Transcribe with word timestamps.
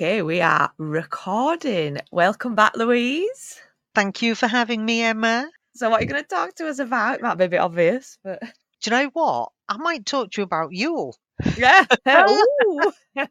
Okay, 0.00 0.22
we 0.22 0.40
are 0.40 0.72
recording. 0.78 1.98
Welcome 2.10 2.54
back, 2.54 2.74
Louise. 2.74 3.60
Thank 3.94 4.22
you 4.22 4.34
for 4.34 4.46
having 4.46 4.82
me, 4.82 5.02
Emma. 5.02 5.46
So, 5.74 5.90
what 5.90 6.00
are 6.00 6.02
you 6.04 6.08
going 6.08 6.22
to 6.22 6.26
talk 6.26 6.54
to 6.54 6.68
us 6.68 6.78
about? 6.78 7.16
It 7.16 7.22
might 7.22 7.34
be 7.34 7.44
a 7.44 7.48
bit 7.50 7.60
obvious, 7.60 8.16
but 8.24 8.40
Do 8.40 8.48
you 8.86 8.92
know 8.92 9.10
what? 9.12 9.50
I 9.68 9.76
might 9.76 10.06
talk 10.06 10.30
to 10.30 10.40
you 10.40 10.44
about 10.44 10.72
Yule. 10.72 11.14
yeah. 11.58 11.84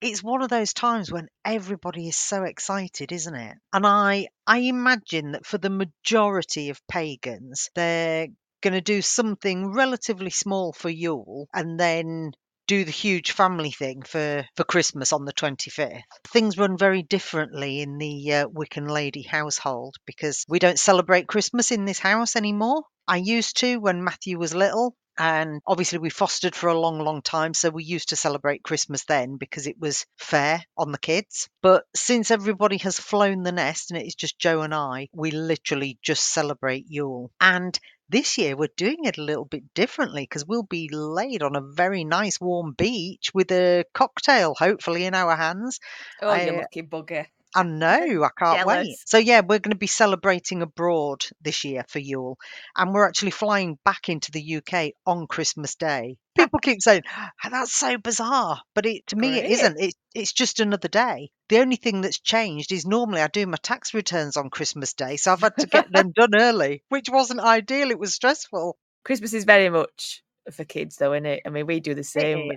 It's 0.00 0.24
one 0.24 0.42
of 0.42 0.48
those 0.48 0.72
times 0.72 1.12
when 1.12 1.28
everybody 1.44 2.08
is 2.08 2.16
so 2.16 2.42
excited, 2.42 3.12
isn't 3.12 3.36
it? 3.36 3.56
And 3.72 3.86
I 3.86 4.26
I 4.44 4.58
imagine 4.58 5.30
that 5.32 5.46
for 5.46 5.58
the 5.58 5.70
majority 5.70 6.70
of 6.70 6.84
pagans, 6.88 7.70
they're 7.76 8.26
going 8.60 8.74
to 8.74 8.80
do 8.80 9.02
something 9.02 9.72
relatively 9.72 10.30
small 10.30 10.72
for 10.72 10.90
Yule 10.90 11.46
and 11.54 11.78
then 11.78 12.32
do 12.72 12.84
the 12.84 12.90
huge 12.90 13.32
family 13.32 13.70
thing 13.70 14.00
for 14.00 14.46
for 14.56 14.64
Christmas 14.64 15.12
on 15.12 15.26
the 15.26 15.32
25th. 15.34 16.00
Things 16.28 16.56
run 16.56 16.78
very 16.78 17.02
differently 17.02 17.82
in 17.82 17.98
the 17.98 18.32
uh, 18.32 18.46
Wiccan 18.46 18.88
lady 18.88 19.20
household 19.20 19.96
because 20.06 20.46
we 20.48 20.58
don't 20.58 20.78
celebrate 20.78 21.26
Christmas 21.28 21.70
in 21.70 21.84
this 21.84 21.98
house 21.98 22.34
anymore. 22.34 22.82
I 23.06 23.18
used 23.18 23.58
to 23.58 23.76
when 23.76 24.02
Matthew 24.04 24.38
was 24.38 24.54
little. 24.54 24.96
And 25.18 25.60
obviously, 25.66 25.98
we 25.98 26.08
fostered 26.08 26.54
for 26.54 26.70
a 26.70 26.80
long, 26.80 26.98
long 26.98 27.20
time. 27.20 27.52
So 27.52 27.68
we 27.68 27.84
used 27.84 28.08
to 28.08 28.16
celebrate 28.16 28.62
Christmas 28.62 29.04
then 29.04 29.36
because 29.36 29.66
it 29.66 29.78
was 29.78 30.06
fair 30.16 30.64
on 30.78 30.90
the 30.90 30.98
kids. 30.98 31.50
But 31.60 31.84
since 31.94 32.30
everybody 32.30 32.78
has 32.78 32.98
flown 32.98 33.42
the 33.42 33.52
nest 33.52 33.90
and 33.90 34.00
it's 34.00 34.14
just 34.14 34.38
Joe 34.38 34.62
and 34.62 34.74
I, 34.74 35.08
we 35.12 35.30
literally 35.30 35.98
just 36.02 36.32
celebrate 36.32 36.86
Yule. 36.88 37.30
And 37.38 37.78
this 38.12 38.38
year 38.38 38.56
we're 38.56 38.68
doing 38.76 39.04
it 39.04 39.18
a 39.18 39.22
little 39.22 39.44
bit 39.46 39.74
differently 39.74 40.22
because 40.22 40.46
we'll 40.46 40.62
be 40.62 40.88
laid 40.92 41.42
on 41.42 41.56
a 41.56 41.62
very 41.74 42.04
nice 42.04 42.40
warm 42.40 42.74
beach 42.78 43.32
with 43.34 43.50
a 43.52 43.84
cocktail, 43.94 44.54
hopefully, 44.56 45.04
in 45.06 45.14
our 45.14 45.36
hands. 45.36 45.80
oh, 46.22 46.34
you 46.34 46.52
I- 46.52 46.56
uh 46.56 46.62
lucky 46.62 46.82
bugger. 46.82 47.26
I 47.54 47.62
know, 47.64 48.24
I 48.24 48.30
can't 48.38 48.66
wait. 48.66 48.96
So 49.06 49.18
yeah, 49.18 49.40
we're 49.40 49.58
going 49.58 49.72
to 49.72 49.76
be 49.76 49.86
celebrating 49.86 50.62
abroad 50.62 51.24
this 51.40 51.64
year 51.64 51.84
for 51.88 51.98
Yule, 51.98 52.38
and 52.76 52.92
we're 52.92 53.06
actually 53.06 53.32
flying 53.32 53.78
back 53.84 54.08
into 54.08 54.30
the 54.30 54.56
UK 54.56 54.92
on 55.06 55.26
Christmas 55.26 55.74
Day. 55.74 56.16
People 56.36 56.60
keep 56.60 56.80
saying 56.80 57.02
"Ah, 57.08 57.30
that's 57.50 57.72
so 57.72 57.98
bizarre, 57.98 58.62
but 58.74 58.86
it 58.86 59.06
to 59.08 59.16
me 59.16 59.38
it 59.38 59.42
Great. 59.42 59.52
isn't. 59.52 59.80
It, 59.80 59.94
it's 60.14 60.32
just 60.32 60.60
another 60.60 60.88
day. 60.88 61.30
The 61.48 61.58
only 61.60 61.76
thing 61.76 62.00
that's 62.00 62.20
changed 62.20 62.72
is 62.72 62.86
normally 62.86 63.20
I 63.20 63.28
do 63.28 63.46
my 63.46 63.58
tax 63.62 63.92
returns 63.92 64.36
on 64.36 64.48
Christmas 64.50 64.94
Day, 64.94 65.16
so 65.16 65.32
I've 65.32 65.40
had 65.40 65.56
to 65.58 65.66
get 65.66 65.92
them 65.92 66.12
done 66.12 66.34
early, 66.34 66.82
which 66.88 67.10
wasn't 67.10 67.40
ideal. 67.40 67.90
It 67.90 67.98
was 67.98 68.14
stressful. 68.14 68.78
Christmas 69.04 69.34
is 69.34 69.44
very 69.44 69.68
much 69.68 70.22
for 70.52 70.64
kids, 70.64 70.96
though, 70.96 71.12
isn't 71.12 71.26
it? 71.26 71.42
I 71.44 71.50
mean, 71.50 71.66
we 71.66 71.80
do 71.80 71.94
the 71.94 72.04
same. 72.04 72.50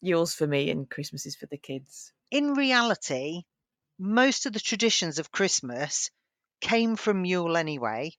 Yule's 0.00 0.34
for 0.34 0.46
me, 0.46 0.70
and 0.70 0.88
Christmas 0.88 1.26
is 1.26 1.34
for 1.34 1.46
the 1.46 1.56
kids. 1.58 2.12
in 2.30 2.54
reality, 2.54 3.42
most 3.98 4.46
of 4.46 4.52
the 4.52 4.60
traditions 4.60 5.18
of 5.18 5.32
Christmas 5.32 6.10
came 6.60 6.96
from 6.96 7.24
Yule 7.24 7.56
anyway. 7.56 8.12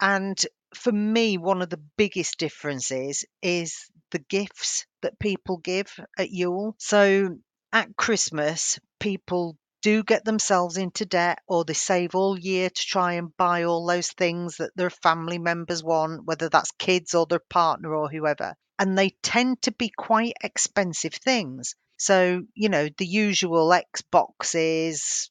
And 0.00 0.38
for 0.74 0.92
me, 0.92 1.38
one 1.38 1.62
of 1.62 1.70
the 1.70 1.82
biggest 1.96 2.38
differences 2.38 3.24
is 3.42 3.90
the 4.10 4.18
gifts 4.18 4.86
that 5.02 5.18
people 5.18 5.58
give 5.58 5.98
at 6.18 6.30
Yule. 6.30 6.76
So 6.78 7.38
at 7.72 7.96
Christmas, 7.96 8.78
people 9.00 9.56
do 9.82 10.02
get 10.02 10.24
themselves 10.24 10.78
into 10.78 11.04
debt 11.04 11.38
or 11.46 11.64
they 11.64 11.74
save 11.74 12.14
all 12.14 12.38
year 12.38 12.70
to 12.70 12.82
try 12.82 13.14
and 13.14 13.36
buy 13.36 13.64
all 13.64 13.86
those 13.86 14.08
things 14.12 14.56
that 14.56 14.70
their 14.76 14.90
family 14.90 15.38
members 15.38 15.84
want, 15.84 16.24
whether 16.24 16.48
that's 16.48 16.70
kids 16.78 17.14
or 17.14 17.26
their 17.26 17.42
partner 17.50 17.94
or 17.94 18.08
whoever. 18.08 18.54
And 18.78 18.96
they 18.96 19.10
tend 19.22 19.62
to 19.62 19.72
be 19.72 19.90
quite 19.90 20.34
expensive 20.42 21.14
things. 21.14 21.74
So, 22.04 22.42
you 22.54 22.68
know, 22.68 22.90
the 22.98 23.06
usual 23.06 23.72
Xboxes, 23.72 25.30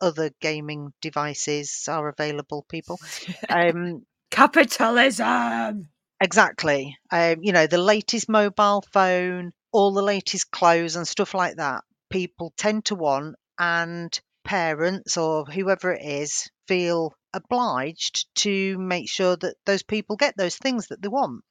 other 0.00 0.30
gaming 0.40 0.92
devices 1.00 1.88
are 1.88 2.08
available, 2.08 2.64
people. 2.68 3.00
Um, 3.48 4.06
Capitalism. 4.30 5.88
exactly. 6.20 6.96
Um, 7.10 7.38
you 7.42 7.52
know, 7.52 7.66
the 7.66 7.78
latest 7.78 8.28
mobile 8.28 8.84
phone, 8.92 9.50
all 9.72 9.92
the 9.92 10.02
latest 10.02 10.52
clothes 10.52 10.94
and 10.94 11.08
stuff 11.08 11.34
like 11.34 11.56
that, 11.56 11.82
people 12.08 12.52
tend 12.56 12.84
to 12.84 12.94
want, 12.94 13.34
and 13.58 14.16
parents 14.44 15.16
or 15.16 15.44
whoever 15.44 15.92
it 15.92 16.04
is 16.04 16.48
feel 16.68 17.14
obliged 17.34 18.26
to 18.36 18.78
make 18.78 19.10
sure 19.10 19.36
that 19.38 19.56
those 19.66 19.82
people 19.82 20.14
get 20.14 20.36
those 20.36 20.56
things 20.56 20.86
that 20.86 21.02
they 21.02 21.08
want. 21.08 21.42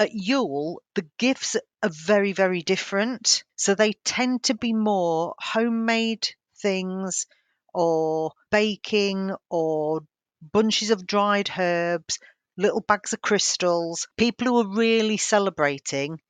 At 0.00 0.12
Yule, 0.12 0.80
the 0.94 1.08
gifts 1.18 1.56
are 1.82 1.90
very, 1.90 2.32
very 2.32 2.62
different. 2.62 3.42
So 3.56 3.74
they 3.74 3.94
tend 4.04 4.44
to 4.44 4.54
be 4.54 4.72
more 4.72 5.34
homemade 5.40 6.28
things 6.62 7.26
or 7.74 8.32
baking 8.50 9.32
or 9.50 10.02
bunches 10.40 10.90
of 10.90 11.04
dried 11.04 11.50
herbs, 11.58 12.20
little 12.56 12.80
bags 12.80 13.12
of 13.12 13.22
crystals. 13.22 14.06
People 14.16 14.46
who 14.46 14.60
are 14.60 14.76
really 14.76 15.16
celebrating 15.16 16.20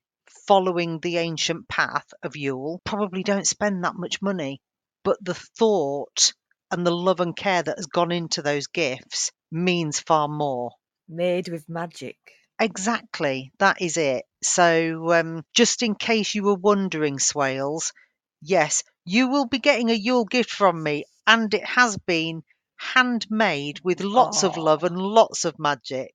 following 0.46 0.98
the 1.00 1.18
ancient 1.18 1.68
path 1.68 2.06
of 2.22 2.36
Yule 2.36 2.80
probably 2.84 3.22
don't 3.22 3.46
spend 3.46 3.84
that 3.84 3.96
much 3.96 4.22
money. 4.22 4.62
But 5.04 5.22
the 5.22 5.34
thought 5.34 6.32
and 6.70 6.86
the 6.86 6.90
love 6.90 7.20
and 7.20 7.36
care 7.36 7.62
that 7.62 7.76
has 7.76 7.86
gone 7.86 8.12
into 8.12 8.40
those 8.40 8.66
gifts 8.66 9.30
means 9.52 10.00
far 10.00 10.26
more. 10.26 10.70
Made 11.06 11.48
with 11.48 11.68
magic. 11.68 12.16
Exactly, 12.60 13.52
that 13.58 13.80
is 13.80 13.96
it. 13.96 14.24
So, 14.42 15.12
um, 15.12 15.44
just 15.54 15.82
in 15.82 15.94
case 15.94 16.34
you 16.34 16.42
were 16.44 16.54
wondering, 16.54 17.18
Swailes, 17.18 17.92
yes, 18.40 18.82
you 19.04 19.28
will 19.28 19.46
be 19.46 19.58
getting 19.58 19.90
a 19.90 19.94
Yule 19.94 20.24
gift 20.24 20.50
from 20.50 20.82
me, 20.82 21.04
and 21.26 21.52
it 21.54 21.64
has 21.64 21.96
been 21.98 22.42
handmade 22.76 23.80
with 23.84 24.00
lots 24.00 24.42
of 24.42 24.56
love 24.56 24.84
and 24.84 24.96
lots 24.96 25.44
of 25.44 25.58
magic. 25.58 26.12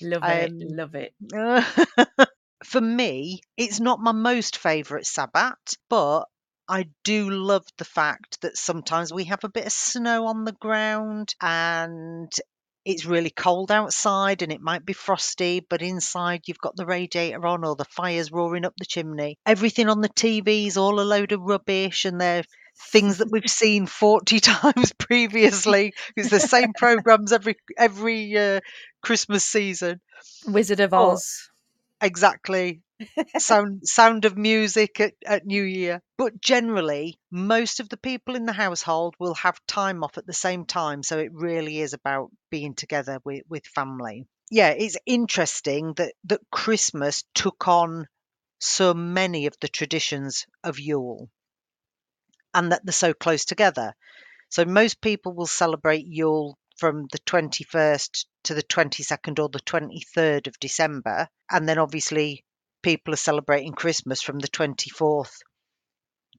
Love 0.00 0.24
it. 0.24 0.50
Um, 0.50 0.68
Love 0.76 0.94
it. 0.94 1.14
For 2.64 2.80
me, 2.80 3.40
it's 3.56 3.80
not 3.80 4.00
my 4.00 4.12
most 4.12 4.56
favourite 4.58 5.06
Sabbat, 5.06 5.74
but 5.88 6.24
I 6.68 6.88
do 7.04 7.30
love 7.30 7.64
the 7.78 7.84
fact 7.84 8.40
that 8.40 8.56
sometimes 8.56 9.12
we 9.12 9.24
have 9.24 9.44
a 9.44 9.48
bit 9.48 9.66
of 9.66 9.72
snow 9.72 10.26
on 10.26 10.44
the 10.44 10.52
ground 10.52 11.34
and 11.40 12.32
it's 12.86 13.04
really 13.04 13.30
cold 13.30 13.72
outside 13.72 14.42
and 14.42 14.52
it 14.52 14.60
might 14.60 14.86
be 14.86 14.92
frosty, 14.92 15.58
but 15.60 15.82
inside 15.82 16.42
you've 16.46 16.60
got 16.60 16.76
the 16.76 16.86
radiator 16.86 17.44
on 17.44 17.64
or 17.64 17.74
the 17.74 17.84
fire's 17.84 18.30
roaring 18.30 18.64
up 18.64 18.74
the 18.78 18.86
chimney. 18.86 19.38
Everything 19.44 19.88
on 19.88 20.00
the 20.00 20.08
TV's 20.08 20.76
all 20.76 21.00
a 21.00 21.02
load 21.02 21.32
of 21.32 21.40
rubbish 21.42 22.04
and 22.04 22.20
they're 22.20 22.44
things 22.92 23.18
that 23.18 23.30
we've 23.30 23.50
seen 23.50 23.86
40 23.86 24.38
times 24.52 24.92
previously. 24.92 25.94
It's 26.16 26.30
the 26.30 26.38
same 26.40 26.72
programs 26.78 27.32
every 27.32 27.56
every 27.76 28.38
uh, 28.38 28.60
Christmas 29.02 29.44
season. 29.44 30.00
Wizard 30.46 30.80
of 30.80 30.94
Oh. 30.94 31.10
Oz. 31.10 31.50
Exactly. 32.00 32.82
Sound 33.38 33.86
sound 33.86 34.24
of 34.24 34.36
music 34.36 35.00
at, 35.00 35.14
at 35.24 35.46
New 35.46 35.62
Year. 35.62 36.00
But 36.18 36.40
generally, 36.40 37.18
most 37.30 37.80
of 37.80 37.88
the 37.88 37.96
people 37.96 38.36
in 38.36 38.46
the 38.46 38.52
household 38.52 39.14
will 39.18 39.34
have 39.34 39.60
time 39.66 40.02
off 40.02 40.18
at 40.18 40.26
the 40.26 40.32
same 40.32 40.64
time. 40.64 41.02
So 41.02 41.18
it 41.18 41.32
really 41.32 41.80
is 41.80 41.92
about 41.92 42.30
being 42.50 42.74
together 42.74 43.18
with, 43.24 43.42
with 43.48 43.66
family. 43.66 44.26
Yeah, 44.50 44.70
it's 44.70 44.96
interesting 45.06 45.94
that, 45.94 46.14
that 46.24 46.40
Christmas 46.50 47.24
took 47.34 47.66
on 47.68 48.06
so 48.58 48.94
many 48.94 49.46
of 49.46 49.56
the 49.60 49.68
traditions 49.68 50.46
of 50.64 50.78
Yule 50.78 51.28
and 52.54 52.72
that 52.72 52.84
they're 52.84 52.92
so 52.92 53.12
close 53.12 53.44
together. 53.44 53.94
So 54.48 54.64
most 54.64 55.00
people 55.00 55.34
will 55.34 55.46
celebrate 55.46 56.06
Yule 56.06 56.56
from 56.76 57.06
the 57.10 57.18
21st 57.18 58.24
to 58.44 58.54
the 58.54 58.62
22nd 58.62 59.38
or 59.40 59.48
the 59.48 59.60
23rd 59.60 60.46
of 60.46 60.58
December. 60.60 61.28
And 61.50 61.68
then 61.68 61.78
obviously 61.78 62.44
people 62.86 63.12
are 63.12 63.16
celebrating 63.30 63.72
Christmas 63.72 64.22
from 64.22 64.38
the 64.38 64.46
24th 64.46 65.32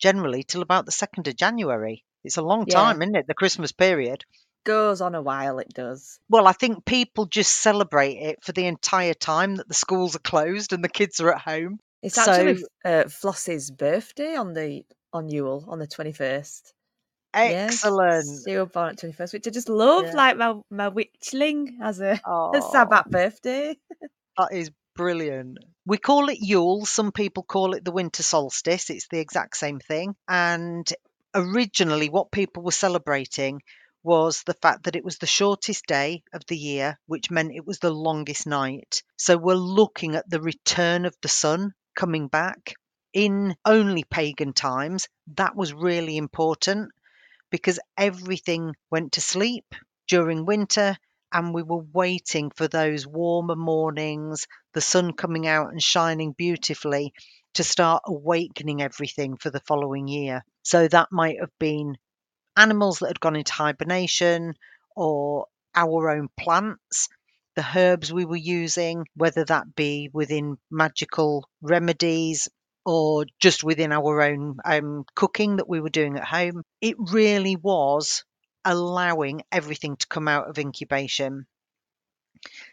generally 0.01 0.43
till 0.43 0.61
about 0.61 0.85
the 0.85 0.91
2nd 0.93 1.27
of 1.27 1.35
January. 1.35 2.05
It's 2.23 2.37
a 2.37 2.41
long 2.41 2.65
Yeah. 2.67 2.75
time, 2.75 3.01
isn't 3.01 3.15
it? 3.15 3.27
The 3.27 3.33
Christmas 3.33 3.73
period. 3.73 4.23
Goes 4.63 5.01
on 5.01 5.13
a 5.15 5.21
while, 5.21 5.59
it 5.59 5.73
does. 5.73 6.19
Well, 6.29 6.47
I 6.47 6.53
think 6.53 6.85
people 6.85 7.25
just 7.25 7.51
celebrate 7.51 8.17
it 8.29 8.43
for 8.45 8.53
the 8.53 8.65
entire 8.67 9.13
time 9.13 9.55
that 9.55 9.67
the 9.67 9.73
schools 9.73 10.15
are 10.15 10.19
closed 10.19 10.71
and 10.71 10.81
the 10.83 10.89
kids 10.99 11.19
are 11.19 11.33
at 11.33 11.41
home. 11.41 11.79
It's 12.01 12.17
actually 12.17 12.57
So- 12.57 12.67
uh, 12.85 13.03
Floss's 13.09 13.69
birthday 13.71 14.35
on 14.35 14.53
the 14.53 14.85
on 15.11 15.29
Yule 15.29 15.65
on 15.67 15.79
the 15.79 15.87
twenty 15.87 16.13
first. 16.13 16.73
Yes, 17.35 17.83
Excellent. 17.83 18.25
she 18.47 18.55
was 18.57 18.69
born 18.69 18.89
at 18.91 18.97
twenty 18.99 19.13
first, 19.13 19.33
which 19.33 19.47
I 19.47 19.51
just 19.51 19.69
love. 19.69 20.05
Yeah. 20.05 20.15
Like 20.15 20.37
my 20.37 20.49
my 20.69 20.89
witchling 20.89 21.79
has 21.81 21.99
a, 21.99 22.13
a 22.57 22.61
Sabbath 22.71 23.07
birthday. 23.09 23.77
that 24.37 24.49
is 24.53 24.71
brilliant. 24.97 25.59
We 25.85 25.97
call 25.97 26.29
it 26.29 26.39
Yule. 26.41 26.85
Some 26.85 27.11
people 27.13 27.43
call 27.43 27.73
it 27.73 27.85
the 27.85 27.91
winter 27.93 28.23
solstice. 28.23 28.89
It's 28.89 29.07
the 29.07 29.19
exact 29.19 29.55
same 29.57 29.79
thing. 29.79 30.15
And 30.27 30.87
originally, 31.35 32.09
what 32.09 32.31
people 32.31 32.63
were 32.63 32.71
celebrating 32.71 33.61
was 34.03 34.43
the 34.43 34.55
fact 34.55 34.83
that 34.83 34.95
it 34.97 35.05
was 35.05 35.17
the 35.19 35.27
shortest 35.27 35.85
day 35.85 36.23
of 36.33 36.41
the 36.47 36.57
year, 36.57 36.99
which 37.07 37.31
meant 37.31 37.55
it 37.55 37.65
was 37.67 37.79
the 37.79 37.91
longest 37.91 38.47
night. 38.47 39.03
So 39.17 39.37
we're 39.37 39.55
looking 39.55 40.15
at 40.15 40.29
the 40.29 40.41
return 40.41 41.05
of 41.05 41.15
the 41.21 41.29
sun 41.29 41.73
coming 41.95 42.27
back. 42.27 42.73
In 43.13 43.55
only 43.65 44.03
pagan 44.03 44.53
times, 44.53 45.07
that 45.35 45.55
was 45.55 45.73
really 45.73 46.17
important. 46.17 46.91
because 47.51 47.79
everything 47.97 48.75
went 48.91 49.13
to 49.13 49.21
sleep 49.21 49.75
during 50.07 50.45
winter 50.45 50.97
and 51.37 51.53
we 51.53 51.61
were 51.61 51.85
waiting 51.93 52.49
for 52.49 52.67
those 52.67 53.05
warmer 53.05 53.55
mornings, 53.55 54.47
the 54.73 54.81
sun 54.81 55.13
coming 55.13 55.45
out 55.45 55.69
and 55.71 55.81
shining 55.81 56.31
beautifully 56.31 57.13
to 57.53 57.63
start 57.63 58.01
awakening 58.07 58.81
everything 58.81 59.37
for 59.37 59.51
the 59.51 59.59
following 59.59 60.07
year. 60.07 60.41
So 60.63 60.87
that 60.87 61.09
might 61.11 61.39
have 61.39 61.51
been 61.59 61.95
animals 62.57 62.99
that 62.99 63.07
had 63.09 63.19
gone 63.19 63.35
into 63.35 63.53
hibernation 63.53 64.55
or 64.95 65.45
our 65.75 66.09
own 66.09 66.27
plants, 66.39 67.07
the 67.55 67.65
herbs 67.75 68.11
we 68.11 68.25
were 68.25 68.35
using, 68.35 69.05
whether 69.15 69.45
that 69.45 69.75
be 69.75 70.09
within 70.11 70.57
magical 70.71 71.47
remedies 71.61 72.47
or 72.83 73.25
just 73.39 73.63
within 73.63 73.91
our 73.91 74.23
own 74.23 74.57
um, 74.65 75.05
cooking 75.15 75.57
that 75.57 75.69
we 75.69 75.81
were 75.81 75.89
doing 75.89 76.17
at 76.17 76.25
home. 76.25 76.63
It 76.81 76.95
really 76.97 77.55
was 77.55 78.23
allowing 78.65 79.41
everything 79.51 79.95
to 79.97 80.07
come 80.07 80.27
out 80.27 80.49
of 80.49 80.59
incubation. 80.59 81.45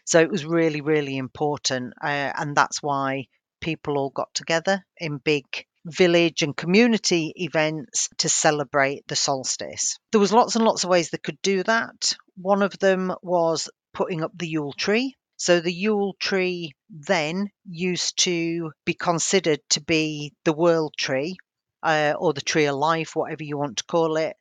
So 0.05 0.19
it 0.19 0.29
was 0.29 0.45
really, 0.45 0.81
really 0.81 1.17
important. 1.17 1.93
Uh, 2.01 2.31
and 2.35 2.55
that's 2.55 2.83
why 2.83 3.27
people 3.61 3.97
all 3.97 4.11
got 4.11 4.33
together 4.33 4.85
in 4.97 5.17
big 5.17 5.45
village 5.85 6.41
and 6.41 6.55
community 6.55 7.31
events 7.35 8.09
to 8.17 8.29
celebrate 8.29 9.07
the 9.07 9.15
solstice. 9.15 9.97
There 10.11 10.19
was 10.19 10.33
lots 10.33 10.55
and 10.55 10.65
lots 10.65 10.83
of 10.83 10.89
ways 10.89 11.09
they 11.09 11.17
could 11.17 11.41
do 11.41 11.63
that. 11.63 12.15
One 12.37 12.61
of 12.61 12.77
them 12.79 13.13
was 13.21 13.69
putting 13.93 14.23
up 14.23 14.31
the 14.35 14.47
Yule 14.47 14.73
tree. 14.73 15.15
So 15.37 15.59
the 15.59 15.73
Yule 15.73 16.15
tree 16.19 16.73
then 16.89 17.49
used 17.69 18.17
to 18.19 18.71
be 18.85 18.93
considered 18.93 19.59
to 19.71 19.81
be 19.81 20.33
the 20.43 20.53
world 20.53 20.93
tree 20.97 21.37
uh, 21.83 22.13
or 22.17 22.33
the 22.33 22.41
tree 22.41 22.65
of 22.65 22.75
life, 22.75 23.15
whatever 23.15 23.43
you 23.43 23.57
want 23.57 23.77
to 23.77 23.83
call 23.85 24.17
it. 24.17 24.35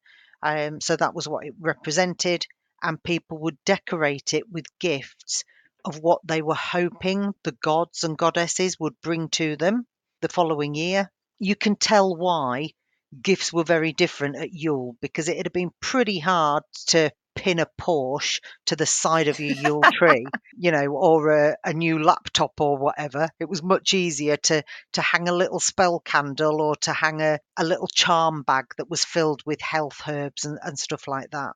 Um, 0.44 0.80
so 0.80 0.94
that 0.94 1.14
was 1.14 1.26
what 1.26 1.46
it 1.46 1.54
represented, 1.58 2.46
and 2.82 3.02
people 3.02 3.38
would 3.38 3.56
decorate 3.64 4.34
it 4.34 4.44
with 4.50 4.78
gifts 4.78 5.42
of 5.86 5.98
what 5.98 6.20
they 6.24 6.42
were 6.42 6.54
hoping 6.54 7.32
the 7.44 7.52
gods 7.52 8.04
and 8.04 8.16
goddesses 8.18 8.78
would 8.78 9.00
bring 9.00 9.30
to 9.30 9.56
them 9.56 9.86
the 10.20 10.28
following 10.28 10.74
year. 10.74 11.10
You 11.38 11.56
can 11.56 11.76
tell 11.76 12.14
why 12.14 12.70
gifts 13.22 13.52
were 13.52 13.64
very 13.64 13.92
different 13.94 14.36
at 14.36 14.52
Yule 14.52 14.96
because 15.00 15.28
it 15.28 15.38
had 15.38 15.52
been 15.52 15.70
pretty 15.80 16.18
hard 16.18 16.62
to 16.88 17.10
pin 17.34 17.58
a 17.58 17.66
Porsche 17.78 18.40
to 18.66 18.76
the 18.76 18.86
side 18.86 19.28
of 19.28 19.40
your 19.40 19.54
Yule 19.56 19.82
tree, 19.92 20.26
you 20.56 20.70
know, 20.70 20.86
or 20.86 21.30
a, 21.30 21.56
a, 21.64 21.72
new 21.72 22.02
laptop 22.02 22.60
or 22.60 22.78
whatever. 22.78 23.28
It 23.38 23.48
was 23.48 23.62
much 23.62 23.94
easier 23.94 24.36
to 24.36 24.62
to 24.92 25.02
hang 25.02 25.28
a 25.28 25.32
little 25.32 25.60
spell 25.60 26.00
candle 26.00 26.60
or 26.60 26.76
to 26.76 26.92
hang 26.92 27.20
a, 27.20 27.40
a 27.56 27.64
little 27.64 27.88
charm 27.88 28.42
bag 28.42 28.66
that 28.78 28.90
was 28.90 29.04
filled 29.04 29.42
with 29.44 29.60
health 29.60 30.00
herbs 30.08 30.44
and, 30.44 30.58
and 30.62 30.78
stuff 30.78 31.08
like 31.08 31.30
that. 31.30 31.52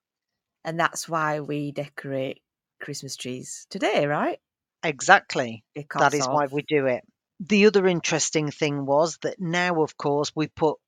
And 0.64 0.78
that's 0.78 1.08
why 1.08 1.40
we 1.40 1.72
decorate 1.72 2.42
Christmas 2.80 3.16
trees 3.16 3.66
today, 3.70 4.06
right? 4.06 4.38
Exactly. 4.82 5.64
Because 5.74 6.00
that 6.00 6.14
is 6.14 6.26
of... 6.26 6.32
why 6.32 6.46
we 6.46 6.62
do 6.62 6.86
it. 6.86 7.04
The 7.40 7.66
other 7.66 7.86
interesting 7.86 8.50
thing 8.50 8.84
was 8.84 9.18
that 9.22 9.40
now, 9.40 9.82
of 9.82 9.96
course, 9.96 10.32
we 10.34 10.48
put 10.48 10.78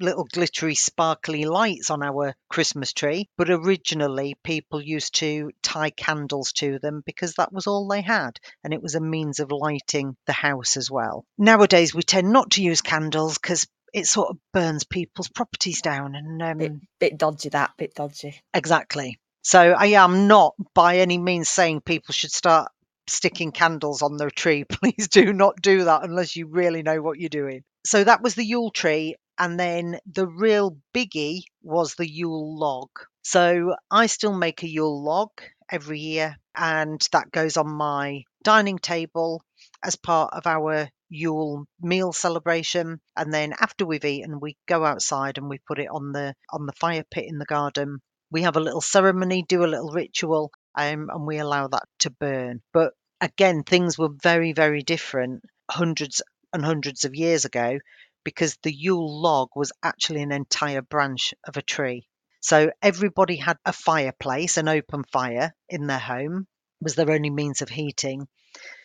little 0.00 0.24
glittery, 0.24 0.74
sparkly 0.74 1.44
lights 1.44 1.90
on 1.90 2.02
our 2.02 2.34
Christmas 2.48 2.92
tree, 2.92 3.28
but 3.36 3.50
originally 3.50 4.36
people 4.42 4.80
used 4.80 5.14
to 5.16 5.50
tie 5.62 5.90
candles 5.90 6.52
to 6.52 6.78
them 6.78 7.02
because 7.04 7.34
that 7.34 7.52
was 7.52 7.66
all 7.66 7.88
they 7.88 8.00
had, 8.00 8.38
and 8.64 8.72
it 8.72 8.82
was 8.82 8.94
a 8.94 9.00
means 9.00 9.40
of 9.40 9.50
lighting 9.50 10.16
the 10.26 10.32
house 10.32 10.76
as 10.76 10.90
well. 10.90 11.24
Nowadays, 11.36 11.94
we 11.94 12.02
tend 12.02 12.32
not 12.32 12.52
to 12.52 12.62
use 12.62 12.80
candles 12.80 13.38
because 13.38 13.66
it 13.92 14.06
sort 14.06 14.30
of 14.30 14.38
burns 14.52 14.84
people's 14.84 15.28
properties 15.28 15.82
down 15.82 16.14
and 16.14 16.42
um, 16.42 16.58
bit, 16.58 16.72
bit 16.98 17.18
dodgy 17.18 17.48
that 17.50 17.72
bit 17.76 17.94
dodgy. 17.94 18.40
Exactly. 18.54 19.18
So 19.42 19.72
i 19.72 19.86
am 19.86 20.26
not 20.26 20.54
by 20.74 20.98
any 20.98 21.16
means 21.16 21.48
saying 21.48 21.80
people 21.80 22.12
should 22.12 22.32
start 22.32 22.70
sticking 23.08 23.52
candles 23.52 24.02
on 24.02 24.16
their 24.16 24.30
tree. 24.30 24.64
Please 24.68 25.08
do 25.08 25.32
not 25.32 25.60
do 25.62 25.84
that 25.84 26.04
unless 26.04 26.36
you 26.36 26.46
really 26.46 26.82
know 26.82 27.00
what 27.00 27.18
you're 27.18 27.28
doing. 27.28 27.62
So 27.86 28.04
that 28.04 28.22
was 28.22 28.34
the 28.34 28.44
yule 28.44 28.70
tree 28.70 29.16
and 29.38 29.58
then 29.58 30.00
the 30.06 30.26
real 30.26 30.76
biggie 30.94 31.42
was 31.62 31.94
the 31.94 32.08
Yule 32.08 32.58
log. 32.58 32.88
So 33.22 33.74
I 33.90 34.06
still 34.06 34.36
make 34.36 34.62
a 34.62 34.68
Yule 34.68 35.02
log 35.02 35.30
every 35.70 36.00
year, 36.00 36.36
and 36.56 37.00
that 37.12 37.30
goes 37.30 37.56
on 37.56 37.68
my 37.68 38.24
dining 38.42 38.78
table 38.78 39.42
as 39.82 39.96
part 39.96 40.32
of 40.34 40.46
our 40.46 40.88
Yule 41.08 41.66
meal 41.80 42.12
celebration. 42.12 43.00
And 43.16 43.32
then 43.32 43.54
after 43.60 43.86
we've 43.86 44.04
eaten, 44.04 44.40
we 44.40 44.56
go 44.66 44.84
outside 44.84 45.38
and 45.38 45.48
we 45.48 45.58
put 45.66 45.78
it 45.78 45.88
on 45.90 46.12
the 46.12 46.34
on 46.50 46.66
the 46.66 46.72
fire 46.72 47.04
pit 47.10 47.26
in 47.28 47.38
the 47.38 47.46
garden. 47.46 48.00
We 48.30 48.42
have 48.42 48.56
a 48.56 48.60
little 48.60 48.82
ceremony, 48.82 49.44
do 49.48 49.64
a 49.64 49.66
little 49.66 49.90
ritual, 49.90 50.50
um, 50.74 51.08
and 51.10 51.26
we 51.26 51.38
allow 51.38 51.68
that 51.68 51.84
to 52.00 52.10
burn. 52.10 52.60
But 52.72 52.92
again, 53.20 53.62
things 53.62 53.96
were 53.96 54.10
very, 54.22 54.52
very 54.52 54.82
different 54.82 55.44
hundreds 55.70 56.22
and 56.52 56.64
hundreds 56.64 57.04
of 57.04 57.14
years 57.14 57.44
ago 57.44 57.78
because 58.24 58.56
the 58.62 58.72
Yule 58.72 59.20
log 59.20 59.48
was 59.54 59.72
actually 59.82 60.22
an 60.22 60.32
entire 60.32 60.82
branch 60.82 61.34
of 61.44 61.56
a 61.56 61.62
tree. 61.62 62.08
So 62.40 62.70
everybody 62.82 63.36
had 63.36 63.58
a 63.64 63.72
fireplace, 63.72 64.56
an 64.56 64.68
open 64.68 65.04
fire 65.04 65.54
in 65.68 65.86
their 65.86 65.98
home, 65.98 66.46
was 66.80 66.94
their 66.94 67.10
only 67.10 67.30
means 67.30 67.62
of 67.62 67.68
heating. 67.68 68.28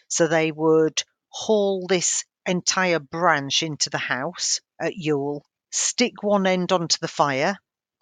So 0.07 0.27
they 0.27 0.51
would 0.51 1.03
haul 1.30 1.85
this 1.88 2.25
entire 2.45 3.00
branch 3.00 3.63
into 3.63 3.90
the 3.90 3.97
house 3.97 4.59
at 4.80 4.95
Yule, 4.95 5.45
stick 5.71 6.23
one 6.23 6.47
end 6.47 6.71
onto 6.71 6.97
the 6.99 7.07
fire 7.07 7.57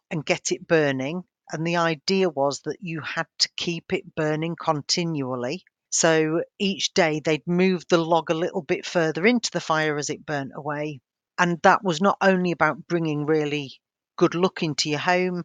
and 0.10 0.26
get 0.26 0.52
it 0.52 0.68
burning. 0.68 1.24
And 1.52 1.68
the 1.68 1.78
idea 1.78 2.30
was 2.30 2.62
that 2.62 2.78
you 2.82 3.02
had 3.02 3.28
to 3.40 3.50
keep 3.58 3.94
it 3.94 4.16
burning 4.16 4.56
continually. 4.56 5.64
So 5.90 6.44
each 6.60 6.94
day 6.94 7.20
they'd 7.20 7.46
move 7.46 7.86
the 7.88 7.98
log 7.98 8.30
a 8.30 8.34
little 8.34 8.62
bit 8.62 8.86
further 8.86 9.26
into 9.26 9.52
the 9.52 9.60
fire 9.60 9.98
as 9.98 10.10
it 10.10 10.26
burnt 10.26 10.54
away 10.56 11.02
and 11.42 11.60
that 11.64 11.84
was 11.84 12.02
not 12.02 12.20
only 12.22 12.52
about 12.52 12.88
bringing 12.88 13.26
really 13.26 13.72
good 14.16 14.36
luck 14.36 14.62
into 14.62 14.92
your 14.92 15.00
home, 15.00 15.44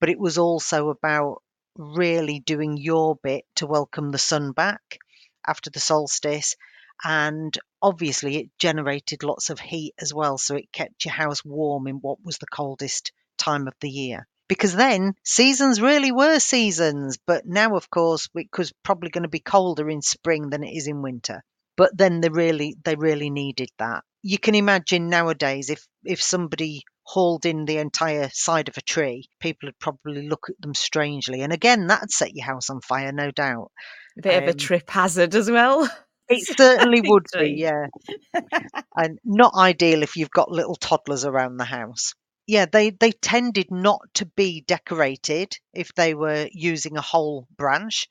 but 0.00 0.08
it 0.08 0.18
was 0.18 0.36
also 0.36 0.88
about 0.88 1.44
really 1.76 2.40
doing 2.40 2.76
your 2.76 3.14
bit 3.22 3.44
to 3.54 3.68
welcome 3.68 4.10
the 4.10 4.18
sun 4.18 4.50
back 4.50 4.98
after 5.46 5.70
the 5.70 5.78
solstice. 5.78 6.56
And 7.04 7.56
obviously, 7.80 8.38
it 8.38 8.50
generated 8.58 9.22
lots 9.22 9.48
of 9.48 9.60
heat 9.60 9.94
as 10.00 10.12
well. 10.12 10.38
So 10.38 10.56
it 10.56 10.72
kept 10.72 11.04
your 11.04 11.14
house 11.14 11.44
warm 11.44 11.86
in 11.86 11.98
what 11.98 12.18
was 12.24 12.38
the 12.38 12.46
coldest 12.52 13.12
time 13.36 13.68
of 13.68 13.74
the 13.80 13.90
year. 13.90 14.26
Because 14.48 14.74
then 14.74 15.14
seasons 15.22 15.80
really 15.80 16.10
were 16.10 16.40
seasons. 16.40 17.16
But 17.28 17.46
now, 17.46 17.76
of 17.76 17.90
course, 17.90 18.28
it 18.34 18.48
was 18.58 18.72
probably 18.82 19.10
going 19.10 19.22
to 19.22 19.28
be 19.28 19.38
colder 19.38 19.88
in 19.88 20.02
spring 20.02 20.50
than 20.50 20.64
it 20.64 20.74
is 20.76 20.88
in 20.88 21.00
winter. 21.00 21.44
But 21.76 21.96
then 21.96 22.20
they 22.22 22.28
really, 22.28 22.76
they 22.82 22.96
really 22.96 23.30
needed 23.30 23.70
that 23.78 24.02
you 24.28 24.38
can 24.38 24.54
imagine 24.54 25.08
nowadays 25.08 25.70
if 25.70 25.88
if 26.04 26.20
somebody 26.20 26.82
hauled 27.02 27.46
in 27.46 27.64
the 27.64 27.78
entire 27.78 28.28
side 28.30 28.68
of 28.68 28.76
a 28.76 28.82
tree, 28.82 29.26
people 29.40 29.68
would 29.68 29.78
probably 29.78 30.28
look 30.28 30.48
at 30.50 30.60
them 30.60 30.74
strangely. 30.74 31.40
And 31.40 31.50
again, 31.50 31.86
that'd 31.86 32.10
set 32.10 32.34
your 32.34 32.44
house 32.44 32.68
on 32.68 32.82
fire, 32.82 33.10
no 33.10 33.30
doubt. 33.30 33.72
A 34.18 34.22
bit 34.22 34.34
um, 34.34 34.42
of 34.42 34.48
a 34.50 34.52
um, 34.52 34.58
trip 34.58 34.90
hazard 34.90 35.34
as 35.34 35.50
well. 35.50 35.88
It 36.30 36.46
certainly 36.58 37.00
would 37.02 37.24
be, 37.32 37.54
yeah. 37.56 37.86
and 38.94 39.18
not 39.24 39.54
ideal 39.54 40.02
if 40.02 40.14
you've 40.14 40.30
got 40.30 40.50
little 40.50 40.74
toddlers 40.74 41.24
around 41.24 41.56
the 41.56 41.64
house. 41.64 42.12
Yeah, 42.46 42.66
they, 42.70 42.90
they 42.90 43.12
tended 43.12 43.70
not 43.70 44.02
to 44.16 44.26
be 44.26 44.60
decorated 44.60 45.56
if 45.72 45.94
they 45.94 46.12
were 46.12 46.46
using 46.52 46.98
a 46.98 47.00
whole 47.00 47.46
branch. 47.56 48.10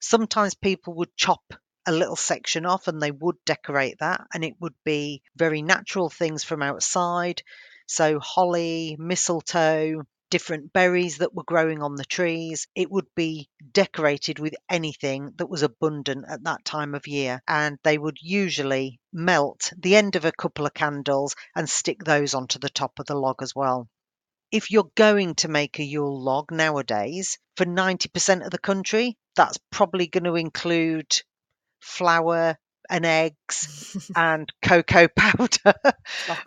Sometimes 0.00 0.54
people 0.54 0.94
would 0.94 1.16
chop 1.16 1.42
a 1.86 1.92
little 1.92 2.16
section 2.16 2.66
off 2.66 2.88
and 2.88 3.00
they 3.00 3.10
would 3.10 3.36
decorate 3.44 3.98
that 4.00 4.26
and 4.34 4.44
it 4.44 4.54
would 4.60 4.74
be 4.84 5.22
very 5.36 5.62
natural 5.62 6.10
things 6.10 6.44
from 6.44 6.62
outside. 6.62 7.42
So 7.86 8.18
holly 8.18 8.96
mistletoe 8.98 10.02
different 10.28 10.72
berries 10.72 11.18
that 11.18 11.34
were 11.34 11.44
growing 11.44 11.82
on 11.82 11.94
the 11.94 12.04
trees. 12.04 12.66
It 12.74 12.90
would 12.90 13.06
be 13.14 13.48
decorated 13.72 14.38
with 14.38 14.54
anything 14.68 15.32
that 15.36 15.48
was 15.48 15.62
abundant 15.62 16.24
at 16.28 16.42
that 16.44 16.64
time 16.64 16.94
of 16.94 17.06
year 17.06 17.40
and 17.46 17.78
they 17.84 17.96
would 17.96 18.18
usually 18.20 18.98
melt 19.12 19.72
the 19.78 19.96
end 19.96 20.16
of 20.16 20.24
a 20.24 20.32
couple 20.32 20.66
of 20.66 20.74
candles 20.74 21.36
and 21.54 21.70
stick 21.70 22.02
those 22.02 22.34
onto 22.34 22.58
the 22.58 22.68
top 22.68 22.98
of 22.98 23.06
the 23.06 23.14
log 23.14 23.42
as 23.42 23.54
well. 23.54 23.88
If 24.50 24.70
you're 24.70 24.90
going 24.94 25.34
to 25.36 25.48
make 25.48 25.78
a 25.78 25.84
Yule 25.84 26.22
log 26.22 26.50
nowadays, 26.50 27.38
for 27.56 27.64
90% 27.64 28.44
of 28.44 28.50
the 28.50 28.58
country, 28.58 29.16
that's 29.34 29.58
probably 29.70 30.06
going 30.06 30.24
to 30.24 30.36
include 30.36 31.22
flour 31.80 32.56
and 32.88 33.06
eggs 33.06 34.10
and 34.16 34.52
cocoa 34.62 35.08
powder 35.16 35.74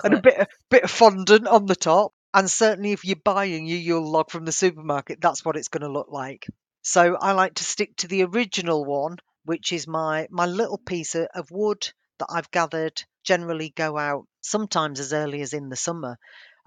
and 0.03 0.13
a 0.13 0.21
bit 0.21 0.37
of, 0.37 0.47
bit 0.69 0.83
of 0.83 0.91
fondant 0.91 1.47
on 1.47 1.65
the 1.65 1.75
top. 1.75 2.13
And 2.33 2.49
certainly, 2.49 2.91
if 2.91 3.05
you're 3.05 3.15
buying 3.15 3.65
your 3.65 3.79
Yule 3.79 4.11
log 4.11 4.29
from 4.29 4.45
the 4.45 4.51
supermarket, 4.51 5.19
that's 5.19 5.43
what 5.43 5.55
it's 5.55 5.69
going 5.69 5.81
to 5.81 5.91
look 5.91 6.09
like. 6.11 6.45
So 6.83 7.15
I 7.15 7.31
like 7.31 7.55
to 7.55 7.63
stick 7.63 7.95
to 7.97 8.07
the 8.07 8.23
original 8.23 8.85
one, 8.85 9.17
which 9.45 9.73
is 9.73 9.87
my 9.87 10.27
my 10.29 10.45
little 10.45 10.77
piece 10.77 11.15
of 11.15 11.51
wood 11.51 11.91
that 12.19 12.27
I've 12.29 12.51
gathered. 12.51 13.01
Generally, 13.23 13.73
go 13.75 13.97
out 13.97 14.27
sometimes 14.41 14.99
as 14.99 15.11
early 15.11 15.41
as 15.41 15.53
in 15.53 15.69
the 15.69 15.75
summer, 15.75 16.17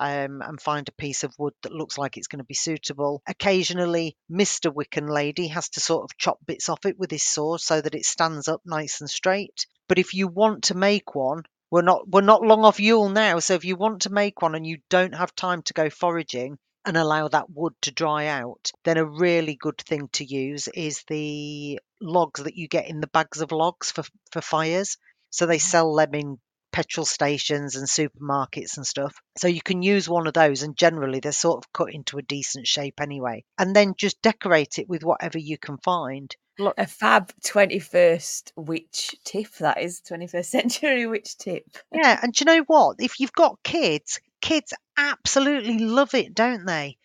um, 0.02 0.42
and 0.42 0.60
find 0.60 0.88
a 0.88 0.92
piece 0.92 1.22
of 1.22 1.38
wood 1.38 1.54
that 1.62 1.72
looks 1.72 1.96
like 1.96 2.16
it's 2.16 2.26
going 2.26 2.40
to 2.40 2.44
be 2.44 2.54
suitable. 2.54 3.22
Occasionally, 3.28 4.16
Mr. 4.28 4.74
Wiccan 4.74 5.08
Lady 5.08 5.46
has 5.46 5.68
to 5.70 5.80
sort 5.80 6.02
of 6.02 6.18
chop 6.18 6.38
bits 6.44 6.68
off 6.68 6.84
it 6.86 6.98
with 6.98 7.12
his 7.12 7.22
saw 7.22 7.56
so 7.56 7.80
that 7.80 7.94
it 7.94 8.04
stands 8.04 8.48
up 8.48 8.60
nice 8.64 9.00
and 9.00 9.08
straight. 9.08 9.64
But 9.86 10.00
if 10.00 10.12
you 10.12 10.26
want 10.26 10.64
to 10.64 10.74
make 10.74 11.14
one, 11.14 11.44
we're 11.70 11.82
not 11.82 12.08
we're 12.08 12.20
not 12.20 12.42
long 12.42 12.64
off 12.64 12.80
Yule 12.80 13.10
now, 13.10 13.38
so 13.38 13.54
if 13.54 13.64
you 13.64 13.76
want 13.76 14.02
to 14.02 14.12
make 14.12 14.42
one 14.42 14.56
and 14.56 14.66
you 14.66 14.78
don't 14.90 15.14
have 15.14 15.36
time 15.36 15.62
to 15.62 15.72
go 15.72 15.88
foraging 15.88 16.58
and 16.84 16.96
allow 16.96 17.28
that 17.28 17.48
wood 17.48 17.74
to 17.82 17.92
dry 17.92 18.26
out, 18.26 18.72
then 18.82 18.96
a 18.98 19.04
really 19.04 19.54
good 19.54 19.78
thing 19.78 20.08
to 20.14 20.24
use 20.24 20.66
is 20.74 21.04
the 21.06 21.78
logs 22.00 22.42
that 22.42 22.56
you 22.56 22.66
get 22.66 22.88
in 22.88 23.00
the 23.00 23.06
bags 23.06 23.40
of 23.40 23.52
logs 23.52 23.92
for 23.92 24.02
for 24.32 24.40
fires. 24.40 24.96
So 25.30 25.46
they 25.46 25.58
sell 25.58 25.94
them 25.94 26.12
in 26.14 26.38
petrol 26.72 27.04
stations 27.06 27.76
and 27.76 27.86
supermarkets 27.86 28.76
and 28.76 28.86
stuff. 28.86 29.14
So 29.36 29.48
you 29.48 29.62
can 29.62 29.82
use 29.82 30.08
one 30.08 30.26
of 30.26 30.34
those, 30.34 30.62
and 30.62 30.76
generally 30.76 31.20
they're 31.20 31.32
sort 31.32 31.64
of 31.64 31.72
cut 31.72 31.92
into 31.94 32.18
a 32.18 32.22
decent 32.22 32.66
shape 32.66 33.00
anyway. 33.00 33.44
And 33.58 33.76
then 33.76 33.94
just 33.96 34.20
decorate 34.22 34.78
it 34.78 34.88
with 34.88 35.04
whatever 35.04 35.38
you 35.38 35.58
can 35.58 35.78
find. 35.78 36.34
Look, 36.58 36.74
A 36.76 36.86
fab 36.86 37.32
21st 37.44 38.52
witch 38.56 39.14
tip, 39.24 39.52
that 39.60 39.80
is 39.80 40.02
21st 40.10 40.44
century 40.56 41.06
witch 41.06 41.36
tip. 41.38 41.64
yeah, 41.92 42.18
and 42.22 42.32
do 42.32 42.42
you 42.44 42.46
know 42.46 42.64
what? 42.66 42.96
If 42.98 43.20
you've 43.20 43.32
got 43.32 43.62
kids, 43.62 44.20
kids 44.40 44.72
absolutely 44.96 45.78
love 45.78 46.14
it, 46.14 46.34
don't 46.34 46.66
they? 46.66 46.98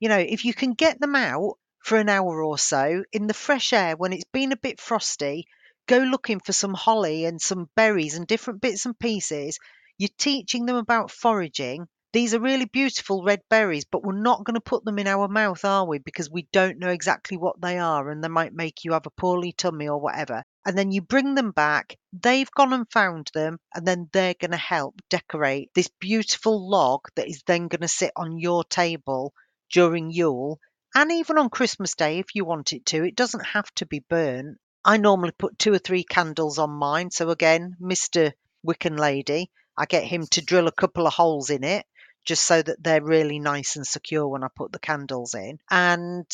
You 0.00 0.08
know, 0.08 0.18
if 0.18 0.44
you 0.44 0.54
can 0.54 0.72
get 0.72 1.00
them 1.00 1.16
out 1.16 1.54
for 1.80 1.98
an 1.98 2.08
hour 2.08 2.42
or 2.42 2.58
so 2.58 3.04
in 3.12 3.26
the 3.26 3.34
fresh 3.34 3.72
air 3.72 3.96
when 3.96 4.12
it's 4.12 4.24
been 4.32 4.52
a 4.52 4.56
bit 4.56 4.80
frosty, 4.80 5.46
go 5.88 5.98
looking 5.98 6.38
for 6.38 6.52
some 6.52 6.74
holly 6.74 7.24
and 7.24 7.40
some 7.40 7.68
berries 7.74 8.14
and 8.14 8.26
different 8.26 8.60
bits 8.60 8.86
and 8.86 8.96
pieces. 8.98 9.58
You're 9.96 10.10
teaching 10.18 10.66
them 10.66 10.76
about 10.76 11.10
foraging. 11.10 11.88
These 12.12 12.34
are 12.34 12.40
really 12.40 12.66
beautiful 12.66 13.24
red 13.24 13.40
berries, 13.50 13.84
but 13.84 14.02
we're 14.02 14.20
not 14.20 14.44
going 14.44 14.54
to 14.54 14.60
put 14.60 14.84
them 14.84 14.98
in 14.98 15.06
our 15.06 15.28
mouth, 15.28 15.64
are 15.64 15.86
we? 15.86 15.98
Because 15.98 16.30
we 16.30 16.46
don't 16.52 16.78
know 16.78 16.88
exactly 16.88 17.36
what 17.36 17.60
they 17.60 17.78
are 17.78 18.10
and 18.10 18.22
they 18.22 18.28
might 18.28 18.54
make 18.54 18.84
you 18.84 18.92
have 18.92 19.06
a 19.06 19.10
poorly 19.10 19.52
tummy 19.52 19.88
or 19.88 19.98
whatever. 19.98 20.42
And 20.64 20.76
then 20.76 20.92
you 20.92 21.00
bring 21.00 21.34
them 21.34 21.50
back, 21.50 21.96
they've 22.12 22.50
gone 22.50 22.72
and 22.72 22.90
found 22.90 23.30
them, 23.34 23.58
and 23.74 23.86
then 23.86 24.08
they're 24.12 24.34
going 24.38 24.50
to 24.50 24.58
help 24.58 25.00
decorate 25.08 25.70
this 25.74 25.90
beautiful 26.00 26.68
log 26.68 27.00
that 27.16 27.28
is 27.28 27.42
then 27.46 27.68
going 27.68 27.80
to 27.80 27.88
sit 27.88 28.12
on 28.14 28.38
your 28.38 28.64
table 28.64 29.32
during 29.72 30.10
Yule 30.10 30.60
and 30.94 31.10
even 31.12 31.38
on 31.38 31.50
Christmas 31.50 31.94
Day 31.94 32.18
if 32.18 32.34
you 32.34 32.44
want 32.44 32.72
it 32.72 32.86
to. 32.86 33.04
It 33.04 33.16
doesn't 33.16 33.44
have 33.46 33.70
to 33.76 33.86
be 33.86 34.04
burnt. 34.08 34.58
I 34.88 34.96
normally 34.96 35.32
put 35.32 35.58
two 35.58 35.74
or 35.74 35.78
three 35.78 36.02
candles 36.02 36.58
on 36.58 36.70
mine. 36.70 37.10
So 37.10 37.28
again, 37.28 37.76
Mr. 37.78 38.32
Wiccan 38.66 38.98
Lady, 38.98 39.50
I 39.76 39.84
get 39.84 40.04
him 40.04 40.26
to 40.28 40.40
drill 40.40 40.66
a 40.66 40.72
couple 40.72 41.06
of 41.06 41.12
holes 41.12 41.50
in 41.50 41.62
it 41.62 41.84
just 42.24 42.46
so 42.46 42.62
that 42.62 42.82
they're 42.82 43.04
really 43.04 43.38
nice 43.38 43.76
and 43.76 43.86
secure 43.86 44.26
when 44.26 44.42
I 44.42 44.48
put 44.48 44.72
the 44.72 44.78
candles 44.78 45.34
in. 45.34 45.58
And 45.70 46.24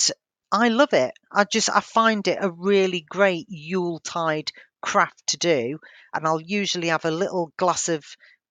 I 0.52 0.68
love 0.68 0.92
it. 0.92 1.14
I 1.32 1.42
just 1.42 1.68
I 1.68 1.80
find 1.80 2.28
it 2.28 2.38
a 2.40 2.48
really 2.48 3.00
great 3.00 3.46
Yuletide 3.48 4.52
craft 4.80 5.26
to 5.26 5.36
do. 5.36 5.80
And 6.14 6.24
I'll 6.24 6.40
usually 6.40 6.88
have 6.88 7.04
a 7.04 7.10
little 7.10 7.52
glass 7.56 7.88
of 7.88 8.04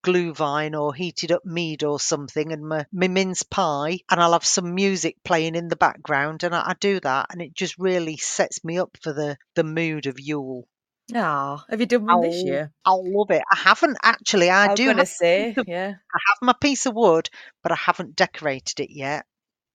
glühwein 0.03 0.79
or 0.79 0.93
heated 0.93 1.31
up 1.31 1.45
mead 1.45 1.83
or 1.83 1.99
something 1.99 2.51
and 2.51 2.67
my, 2.67 2.85
my 2.91 3.07
mince 3.07 3.43
pie 3.43 3.99
and 4.09 4.21
I'll 4.21 4.33
have 4.33 4.45
some 4.45 4.75
music 4.75 5.17
playing 5.23 5.55
in 5.55 5.67
the 5.69 5.75
background 5.75 6.43
and 6.43 6.53
I, 6.53 6.69
I 6.69 6.75
do 6.79 6.99
that 6.99 7.27
and 7.31 7.41
it 7.41 7.53
just 7.53 7.77
really 7.77 8.17
sets 8.17 8.63
me 8.63 8.77
up 8.79 8.97
for 9.01 9.13
the 9.13 9.37
the 9.55 9.63
mood 9.63 10.05
of 10.07 10.19
Yule. 10.19 10.67
Ah, 11.13 11.65
have 11.69 11.79
you 11.79 11.85
done 11.85 12.05
one 12.05 12.21
this 12.21 12.35
I'll, 12.35 12.45
year? 12.45 12.71
I'll 12.85 13.17
love 13.17 13.31
it. 13.31 13.43
I 13.51 13.57
haven't 13.57 13.97
actually. 14.01 14.49
I, 14.49 14.67
do 14.67 14.71
I 14.71 14.75
do 14.75 14.87
have 14.87 14.97
to 14.97 15.05
say, 15.05 15.53
of- 15.57 15.67
yeah. 15.67 15.95
I 16.13 16.19
have 16.27 16.37
my 16.41 16.53
piece 16.53 16.85
of 16.85 16.93
wood, 16.93 17.29
but 17.61 17.71
I 17.71 17.75
haven't 17.75 18.15
decorated 18.15 18.79
it 18.79 18.89
yet. 18.89 19.25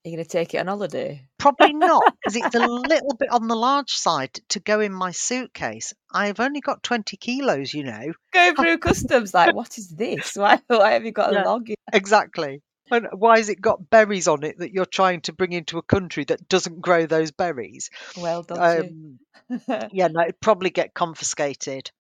You're 0.09 0.17
going 0.17 0.25
to 0.25 0.31
take 0.31 0.55
it 0.55 0.59
on 0.59 0.67
holiday? 0.67 1.27
Probably 1.39 1.73
not, 1.73 2.03
because 2.25 2.37
it's 2.37 2.55
a 2.55 2.61
little 2.61 3.15
bit 3.19 3.31
on 3.31 3.47
the 3.49 3.55
large 3.57 3.93
side 3.95 4.41
to 4.51 4.61
go 4.61 4.81
in 4.81 4.93
my 4.93 5.11
suitcase. 5.13 5.93
I've 6.13 6.41
only 6.41 6.61
got 6.61 6.83
20 6.83 7.17
kilos, 7.17 7.75
you 7.75 7.85
know. 7.85 8.13
Going 8.33 8.57
through 8.57 8.79
customs, 8.79 9.35
like, 9.35 9.53
what 9.53 9.79
is 9.79 9.89
this? 9.89 10.33
Why, 10.37 10.61
why 10.67 10.93
have 10.93 11.05
you 11.05 11.13
got 11.13 11.31
a 11.31 11.35
Yeah. 11.35 11.45
log? 11.45 11.69
in- 11.71 11.77
Exactly. 11.93 12.63
And 12.91 13.07
why 13.13 13.37
has 13.37 13.51
it 13.51 13.61
got 13.61 13.91
berries 13.91 14.29
on 14.29 14.45
it 14.45 14.59
that 14.61 14.73
you're 14.73 14.87
trying 14.87 15.21
to 15.23 15.35
bring 15.35 15.53
into 15.53 15.77
a 15.77 15.83
country 15.83 16.25
that 16.25 16.49
doesn't 16.49 16.81
grow 16.81 17.05
those 17.05 17.31
berries? 17.33 17.91
Well 18.17 18.43
done, 18.43 19.19
Um, 19.51 19.59
yeah, 19.93 20.09
no, 20.09 20.23
it'd 20.23 20.41
probably 20.41 20.71
get 20.71 20.95
confiscated. 20.95 21.91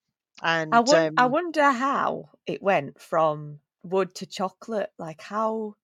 And 0.42 0.74
I, 0.74 0.80
won- 0.80 1.14
I 1.18 1.24
um, 1.26 1.30
wonder 1.30 1.70
how 1.70 2.30
it 2.46 2.62
went 2.62 3.00
from 3.02 3.58
wood 3.82 4.14
to 4.16 4.26
chocolate. 4.26 4.90
Like, 4.98 5.20
how 5.20 5.74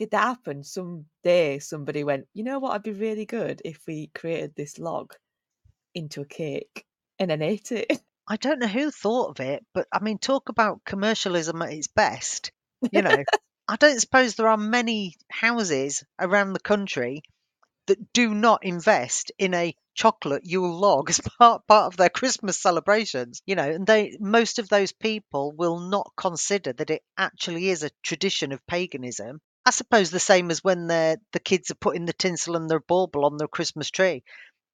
did 0.00 0.12
that 0.12 0.22
happen? 0.22 0.64
Some 0.64 1.04
day 1.22 1.58
somebody 1.58 2.04
went, 2.04 2.26
you 2.32 2.42
know 2.42 2.58
what, 2.58 2.72
I'd 2.72 2.82
be 2.82 2.92
really 2.92 3.26
good 3.26 3.60
if 3.66 3.82
we 3.86 4.10
created 4.14 4.54
this 4.56 4.78
log 4.78 5.12
into 5.94 6.22
a 6.22 6.24
cake 6.24 6.86
and 7.18 7.30
then 7.30 7.42
ate 7.42 7.70
it. 7.70 8.00
I 8.26 8.36
don't 8.36 8.60
know 8.60 8.66
who 8.66 8.90
thought 8.90 9.38
of 9.38 9.46
it, 9.46 9.62
but 9.74 9.86
I 9.92 10.00
mean, 10.00 10.16
talk 10.16 10.48
about 10.48 10.86
commercialism 10.86 11.60
at 11.60 11.74
its 11.74 11.88
best. 11.88 12.50
You 12.90 13.02
know, 13.02 13.14
I 13.68 13.76
don't 13.76 14.00
suppose 14.00 14.34
there 14.34 14.48
are 14.48 14.56
many 14.56 15.16
houses 15.30 16.02
around 16.18 16.54
the 16.54 16.60
country 16.60 17.20
that 17.86 18.14
do 18.14 18.32
not 18.32 18.64
invest 18.64 19.32
in 19.36 19.52
a 19.52 19.74
chocolate 19.94 20.46
Yule 20.46 20.78
log 20.78 21.10
as 21.10 21.20
part, 21.38 21.66
part 21.66 21.92
of 21.92 21.98
their 21.98 22.08
Christmas 22.08 22.58
celebrations. 22.58 23.42
You 23.44 23.54
know, 23.56 23.70
and 23.70 23.86
they 23.86 24.16
most 24.18 24.58
of 24.58 24.70
those 24.70 24.92
people 24.92 25.52
will 25.52 25.78
not 25.78 26.10
consider 26.16 26.72
that 26.72 26.88
it 26.88 27.02
actually 27.18 27.68
is 27.68 27.82
a 27.82 27.90
tradition 28.02 28.52
of 28.52 28.66
paganism. 28.66 29.42
I 29.66 29.70
suppose 29.70 30.10
the 30.10 30.20
same 30.20 30.50
as 30.50 30.64
when 30.64 30.86
they're, 30.86 31.18
the 31.32 31.40
kids 31.40 31.70
are 31.70 31.76
putting 31.76 32.06
the 32.06 32.12
tinsel 32.12 32.56
and 32.56 32.68
their 32.68 32.80
bauble 32.80 33.24
on 33.24 33.36
their 33.36 33.48
Christmas 33.48 33.90
tree 33.90 34.24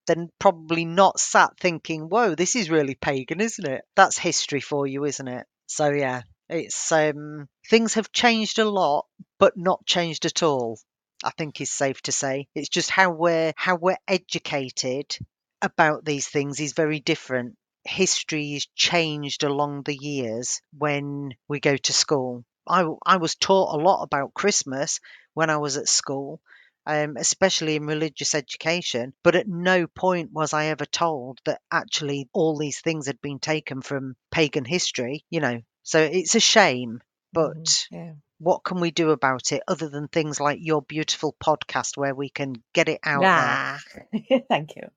then 0.06 0.30
probably 0.38 0.84
not 0.84 1.20
sat 1.20 1.58
thinking, 1.58 2.02
whoa, 2.02 2.34
this 2.34 2.56
is 2.56 2.70
really 2.70 2.94
pagan, 2.94 3.40
isn't 3.40 3.66
it? 3.66 3.82
That's 3.94 4.18
history 4.18 4.60
for 4.60 4.86
you, 4.86 5.04
isn't 5.04 5.28
it? 5.28 5.46
So 5.66 5.90
yeah, 5.90 6.22
it's 6.48 6.92
um 6.92 7.48
things 7.68 7.94
have 7.94 8.12
changed 8.12 8.58
a 8.58 8.68
lot, 8.68 9.06
but 9.38 9.56
not 9.56 9.84
changed 9.84 10.24
at 10.24 10.42
all. 10.42 10.78
I 11.24 11.30
think 11.30 11.60
is 11.60 11.72
safe 11.72 12.00
to 12.02 12.12
say. 12.12 12.46
It's 12.54 12.68
just 12.68 12.90
how 12.90 13.10
we're 13.10 13.52
how 13.56 13.76
we're 13.76 13.98
educated 14.06 15.16
about 15.60 16.04
these 16.04 16.28
things 16.28 16.60
is 16.60 16.72
very 16.72 17.00
different. 17.00 17.56
History 17.84 18.54
is 18.54 18.66
changed 18.76 19.42
along 19.42 19.82
the 19.82 19.96
years 19.96 20.60
when 20.76 21.30
we 21.48 21.60
go 21.60 21.76
to 21.76 21.92
school. 21.92 22.44
I, 22.68 22.86
I 23.04 23.16
was 23.16 23.34
taught 23.34 23.74
a 23.74 23.82
lot 23.82 24.02
about 24.02 24.34
Christmas 24.34 25.00
when 25.34 25.50
I 25.50 25.56
was 25.58 25.76
at 25.76 25.88
school, 25.88 26.40
um, 26.86 27.16
especially 27.16 27.76
in 27.76 27.86
religious 27.86 28.34
education. 28.34 29.12
But 29.22 29.36
at 29.36 29.48
no 29.48 29.86
point 29.86 30.32
was 30.32 30.52
I 30.52 30.66
ever 30.66 30.86
told 30.86 31.40
that 31.44 31.60
actually 31.70 32.28
all 32.32 32.56
these 32.56 32.80
things 32.80 33.06
had 33.06 33.20
been 33.20 33.38
taken 33.38 33.82
from 33.82 34.16
pagan 34.30 34.64
history, 34.64 35.24
you 35.30 35.40
know. 35.40 35.60
So 35.82 36.00
it's 36.00 36.34
a 36.34 36.40
shame, 36.40 37.00
but 37.32 37.56
Mhm, 37.56 37.86
yeah. 37.90 38.12
what 38.38 38.64
can 38.64 38.80
we 38.80 38.90
do 38.90 39.10
about 39.10 39.52
it 39.52 39.62
other 39.68 39.88
than 39.88 40.08
things 40.08 40.40
like 40.40 40.58
your 40.60 40.82
beautiful 40.82 41.34
podcast 41.42 41.96
where 41.96 42.14
we 42.14 42.28
can 42.28 42.54
get 42.72 42.88
it 42.88 43.00
out 43.04 43.22
there? 43.22 43.26
Ah, 43.34 43.78
thank 44.48 44.76
you. 44.76 44.88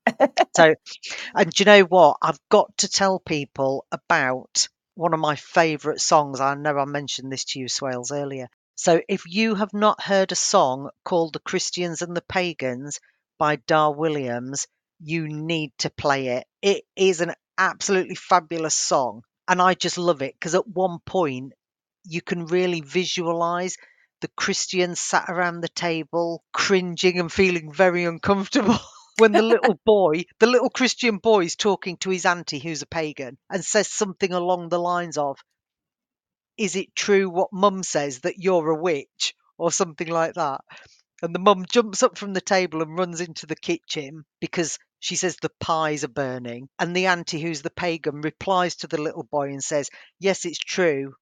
So, 0.56 0.76
and 1.36 1.52
do 1.52 1.62
you 1.62 1.66
know 1.66 1.82
what? 1.84 2.18
I've 2.22 2.40
got 2.50 2.78
to 2.80 2.90
tell 2.90 3.20
people 3.20 3.86
about 3.92 4.68
one 5.00 5.14
of 5.14 5.20
my 5.22 5.38
favourite 5.38 6.02
songs. 6.02 6.42
I 6.42 6.56
know 6.56 6.78
I 6.78 6.84
mentioned 6.84 7.32
this 7.32 7.46
to 7.46 7.60
you, 7.60 7.68
Swailes, 7.68 8.12
earlier. 8.12 8.50
So, 8.76 9.02
if 9.08 9.24
you 9.26 9.56
have 9.56 9.74
not 9.74 10.04
heard 10.04 10.34
a 10.34 10.36
song 10.36 10.90
called 11.06 11.32
The 11.32 11.40
Christians 11.40 12.02
and 12.02 12.16
the 12.16 12.22
Pagans 12.22 13.00
by 13.38 13.56
Dar 13.56 13.94
Williams, 13.94 14.68
you 15.00 15.30
need 15.30 15.72
to 15.80 15.90
play 15.90 16.28
it. 16.28 16.48
It 16.62 16.84
is 16.98 17.22
an 17.22 17.34
absolutely 17.58 18.16
fabulous 18.16 18.76
song. 18.76 19.22
And 19.48 19.62
I 19.62 19.74
just 19.74 19.98
love 19.98 20.22
it 20.22 20.34
because 20.34 20.54
at 20.54 20.68
one 20.68 21.00
point 21.06 21.54
you 22.04 22.22
can 22.22 22.46
really 22.48 22.82
visualize 22.82 23.78
the 24.20 24.28
Christians 24.36 25.00
sat 25.00 25.30
around 25.30 25.62
the 25.62 25.70
table, 25.70 26.44
cringing 26.52 27.22
and 27.22 27.32
feeling 27.32 27.72
very 27.72 28.04
uncomfortable. 28.04 28.80
when 29.20 29.32
the 29.32 29.42
little 29.54 29.80
boy, 29.86 30.26
the 30.40 30.48
little 30.48 30.70
Christian 30.70 31.18
boy, 31.18 31.46
is 31.46 31.56
talking 31.56 31.98
to 31.98 32.10
his 32.10 32.26
auntie 32.26 32.60
who's 32.60 32.82
a 32.82 32.88
pagan 32.88 33.38
and 33.50 33.64
says 33.64 33.90
something 33.90 34.34
along 34.34 34.70
the 34.70 34.80
lines 34.80 35.18
of, 35.18 35.38
Is 36.58 36.76
it 36.76 36.96
true 36.96 37.30
what 37.30 37.54
mum 37.54 37.84
says 37.84 38.20
that 38.22 38.38
you're 38.38 38.70
a 38.70 38.82
witch? 38.82 39.34
or 39.60 39.72
something 39.72 40.08
like 40.08 40.34
that. 40.36 40.62
And 41.22 41.36
the 41.36 41.40
mum 41.40 41.66
jumps 41.70 42.02
up 42.02 42.18
from 42.18 42.34
the 42.34 42.42
table 42.42 42.82
and 42.82 42.98
runs 42.98 43.22
into 43.22 43.46
the 43.46 43.58
kitchen 43.58 44.24
because 44.40 44.80
she 45.02 45.18
says 45.18 45.36
the 45.36 45.52
pies 45.60 46.04
are 46.04 46.08
burning. 46.10 46.70
And 46.80 46.96
the 46.96 47.08
auntie, 47.08 47.42
who's 47.42 47.62
the 47.62 47.70
pagan, 47.70 48.22
replies 48.22 48.78
to 48.78 48.88
the 48.88 49.02
little 49.02 49.24
boy 49.24 49.50
and 49.50 49.64
says, 49.64 49.90
Yes, 50.20 50.46
it's 50.46 50.58
true. 50.58 51.14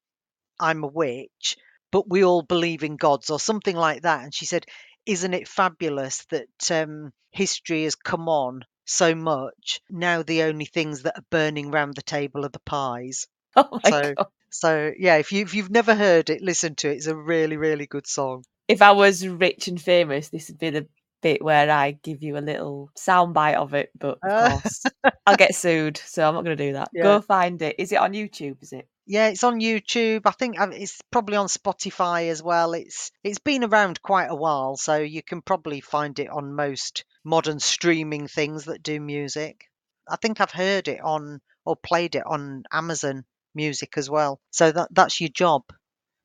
I'm 0.60 0.84
a 0.84 0.88
witch, 0.88 1.56
but 1.90 2.08
we 2.08 2.24
all 2.24 2.42
believe 2.42 2.84
in 2.84 2.96
gods, 2.96 3.30
or 3.30 3.40
something 3.40 3.76
like 3.76 4.02
that. 4.02 4.22
And 4.22 4.34
she 4.34 4.46
said, 4.46 4.64
Isn't 5.08 5.34
it 5.34 5.48
fabulous 5.48 6.24
that 6.26 6.70
um, 6.70 7.12
history 7.32 7.82
has 7.82 7.96
come 7.96 8.28
on 8.28 8.64
so 8.84 9.16
much? 9.16 9.80
Now 9.90 10.22
the 10.22 10.44
only 10.44 10.66
things 10.66 11.02
that 11.02 11.18
are 11.18 11.24
burning 11.30 11.72
round 11.72 11.96
the 11.96 12.02
table 12.02 12.44
are 12.46 12.50
the 12.50 12.60
pies. 12.60 13.26
Oh 13.56 13.80
my 13.82 13.90
So 13.90 14.14
god. 14.16 14.26
So 14.50 14.92
yeah, 14.98 15.16
if 15.16 15.32
you 15.32 15.42
if 15.42 15.54
you've 15.54 15.70
never 15.70 15.94
heard 15.94 16.30
it, 16.30 16.42
listen 16.42 16.74
to 16.76 16.90
it. 16.90 16.98
It's 16.98 17.06
a 17.06 17.16
really 17.16 17.56
really 17.56 17.86
good 17.86 18.06
song. 18.06 18.44
If 18.68 18.82
I 18.82 18.92
was 18.92 19.26
rich 19.26 19.68
and 19.68 19.80
famous, 19.80 20.28
this 20.28 20.48
would 20.48 20.58
be 20.58 20.70
the 20.70 20.86
bit 21.22 21.42
where 21.42 21.70
I 21.70 21.92
give 21.92 22.22
you 22.22 22.36
a 22.36 22.40
little 22.40 22.90
soundbite 22.96 23.56
of 23.56 23.74
it. 23.74 23.90
But 23.98 24.18
of 24.22 24.30
Uh, 24.30 24.48
course, 24.60 24.84
I'll 25.26 25.36
get 25.36 25.54
sued, 25.54 25.96
so 25.98 26.26
I'm 26.26 26.34
not 26.34 26.44
going 26.44 26.56
to 26.56 26.66
do 26.68 26.72
that. 26.74 26.90
Yeah. 26.94 27.02
Go 27.02 27.20
find 27.20 27.60
it. 27.62 27.76
Is 27.78 27.92
it 27.92 27.96
on 27.98 28.12
YouTube? 28.12 28.62
Is 28.62 28.72
it? 28.72 28.86
Yeah, 29.10 29.28
it's 29.28 29.42
on 29.42 29.60
YouTube. 29.60 30.22
I 30.26 30.32
think 30.32 30.60
uh, 30.60 30.68
it's 30.70 31.00
probably 31.10 31.36
on 31.36 31.46
Spotify 31.46 32.28
as 32.30 32.42
well. 32.42 32.74
It's 32.74 33.10
it's 33.24 33.38
been 33.38 33.64
around 33.64 34.02
quite 34.02 34.26
a 34.30 34.34
while, 34.34 34.76
so 34.76 34.96
you 34.98 35.22
can 35.22 35.40
probably 35.40 35.80
find 35.80 36.18
it 36.18 36.28
on 36.28 36.54
most 36.54 37.06
modern 37.24 37.58
streaming 37.58 38.28
things 38.28 38.66
that 38.66 38.82
do 38.82 39.00
music. 39.00 39.64
I 40.06 40.16
think 40.16 40.40
I've 40.42 40.50
heard 40.50 40.88
it 40.88 41.00
on 41.00 41.40
or 41.64 41.74
played 41.74 42.16
it 42.16 42.26
on 42.26 42.64
Amazon 42.70 43.24
Music 43.54 43.94
as 43.96 44.10
well. 44.10 44.40
So 44.50 44.70
that 44.72 44.88
that's 44.92 45.20
your 45.22 45.30
job 45.30 45.62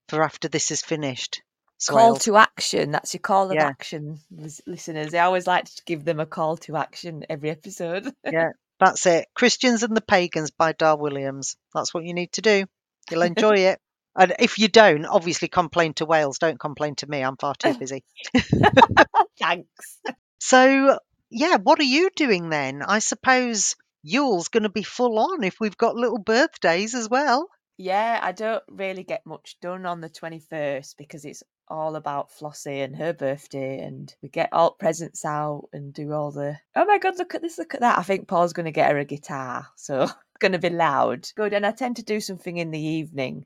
for 0.09 0.21
after 0.21 0.49
this 0.49 0.69
is 0.69 0.81
finished. 0.81 1.41
Call 1.87 2.15
to 2.17 2.35
action. 2.37 2.91
That's 2.91 3.13
your 3.13 3.21
call 3.21 3.49
of 3.49 3.55
Yeah. 3.55 3.67
action, 3.67 4.19
listeners. 4.65 5.13
I 5.13 5.19
always 5.19 5.47
like 5.47 5.65
to 5.65 5.81
give 5.85 6.03
them 6.05 6.19
a 6.19 6.25
call 6.25 6.57
to 6.57 6.75
action 6.75 7.25
every 7.29 7.49
episode. 7.49 8.13
Yeah, 8.25 8.49
that's 8.83 9.05
it. 9.05 9.27
Christians 9.33 9.83
and 9.83 9.95
the 9.95 10.01
Pagans 10.01 10.51
by 10.51 10.73
Dar 10.73 10.97
Williams. 10.97 11.55
That's 11.73 11.93
what 11.93 12.03
you 12.03 12.13
need 12.13 12.31
to 12.33 12.41
do. 12.41 12.65
You'll 13.09 13.23
enjoy 13.23 13.55
it. 13.55 13.79
And 14.15 14.35
if 14.39 14.59
you 14.59 14.67
don't, 14.67 15.05
obviously 15.05 15.47
complain 15.47 15.93
to 15.95 16.05
Wales. 16.05 16.37
Don't 16.37 16.59
complain 16.59 16.95
to 16.95 17.09
me. 17.09 17.21
I'm 17.21 17.37
far 17.37 17.55
too 17.55 17.73
busy. 17.73 18.03
Thanks. 19.39 19.99
So, 20.39 20.99
yeah, 21.31 21.57
what 21.57 21.79
are 21.79 21.83
you 21.83 22.09
doing 22.15 22.49
then? 22.49 22.83
I 22.83 22.99
suppose 22.99 23.75
Yule's 24.03 24.49
going 24.49 24.63
to 24.63 24.69
be 24.69 24.83
full 24.83 25.17
on 25.17 25.43
if 25.43 25.59
we've 25.59 25.77
got 25.77 25.95
little 25.95 26.19
birthdays 26.19 26.93
as 26.93 27.09
well. 27.09 27.49
Yeah, 27.77 28.19
I 28.21 28.33
don't 28.33 28.63
really 28.69 29.03
get 29.03 29.25
much 29.25 29.57
done 29.61 29.85
on 29.87 30.01
the 30.01 30.09
21st 30.09 30.95
because 30.97 31.25
it's 31.25 31.41
all 31.67 31.95
about 31.95 32.31
Flossie 32.31 32.81
and 32.81 32.95
her 32.95 33.13
birthday, 33.13 33.79
and 33.79 34.13
we 34.21 34.29
get 34.29 34.49
all 34.51 34.71
presents 34.71 35.25
out 35.25 35.69
and 35.73 35.93
do 35.93 36.13
all 36.13 36.31
the 36.31 36.57
oh 36.75 36.85
my 36.85 36.97
god, 36.97 37.17
look 37.17 37.35
at 37.35 37.41
this, 37.41 37.57
look 37.57 37.73
at 37.73 37.81
that. 37.81 37.97
I 37.97 38.03
think 38.03 38.27
Paul's 38.27 38.53
going 38.53 38.65
to 38.65 38.71
get 38.71 38.91
her 38.91 38.97
a 38.97 39.05
guitar, 39.05 39.67
so 39.75 40.03
it's 40.03 40.13
going 40.39 40.51
to 40.53 40.59
be 40.59 40.69
loud. 40.69 41.27
Good, 41.35 41.53
and 41.53 41.65
I 41.65 41.71
tend 41.71 41.97
to 41.97 42.03
do 42.03 42.19
something 42.19 42.57
in 42.57 42.71
the 42.71 42.79
evening. 42.79 43.45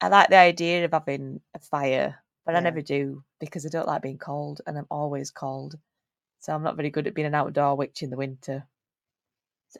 I 0.00 0.08
like 0.08 0.30
the 0.30 0.36
idea 0.36 0.84
of 0.84 0.92
having 0.92 1.40
a 1.54 1.58
fire, 1.58 2.16
but 2.44 2.56
I 2.56 2.60
never 2.60 2.80
do 2.80 3.22
because 3.40 3.64
I 3.64 3.68
don't 3.68 3.86
like 3.86 4.02
being 4.02 4.18
cold, 4.18 4.60
and 4.66 4.78
I'm 4.78 4.86
always 4.90 5.30
cold. 5.30 5.76
So 6.40 6.52
I'm 6.52 6.64
not 6.64 6.76
very 6.76 6.90
good 6.90 7.06
at 7.06 7.14
being 7.14 7.26
an 7.26 7.34
outdoor 7.36 7.76
witch 7.76 8.02
in 8.02 8.10
the 8.10 8.16
winter. 8.16 8.66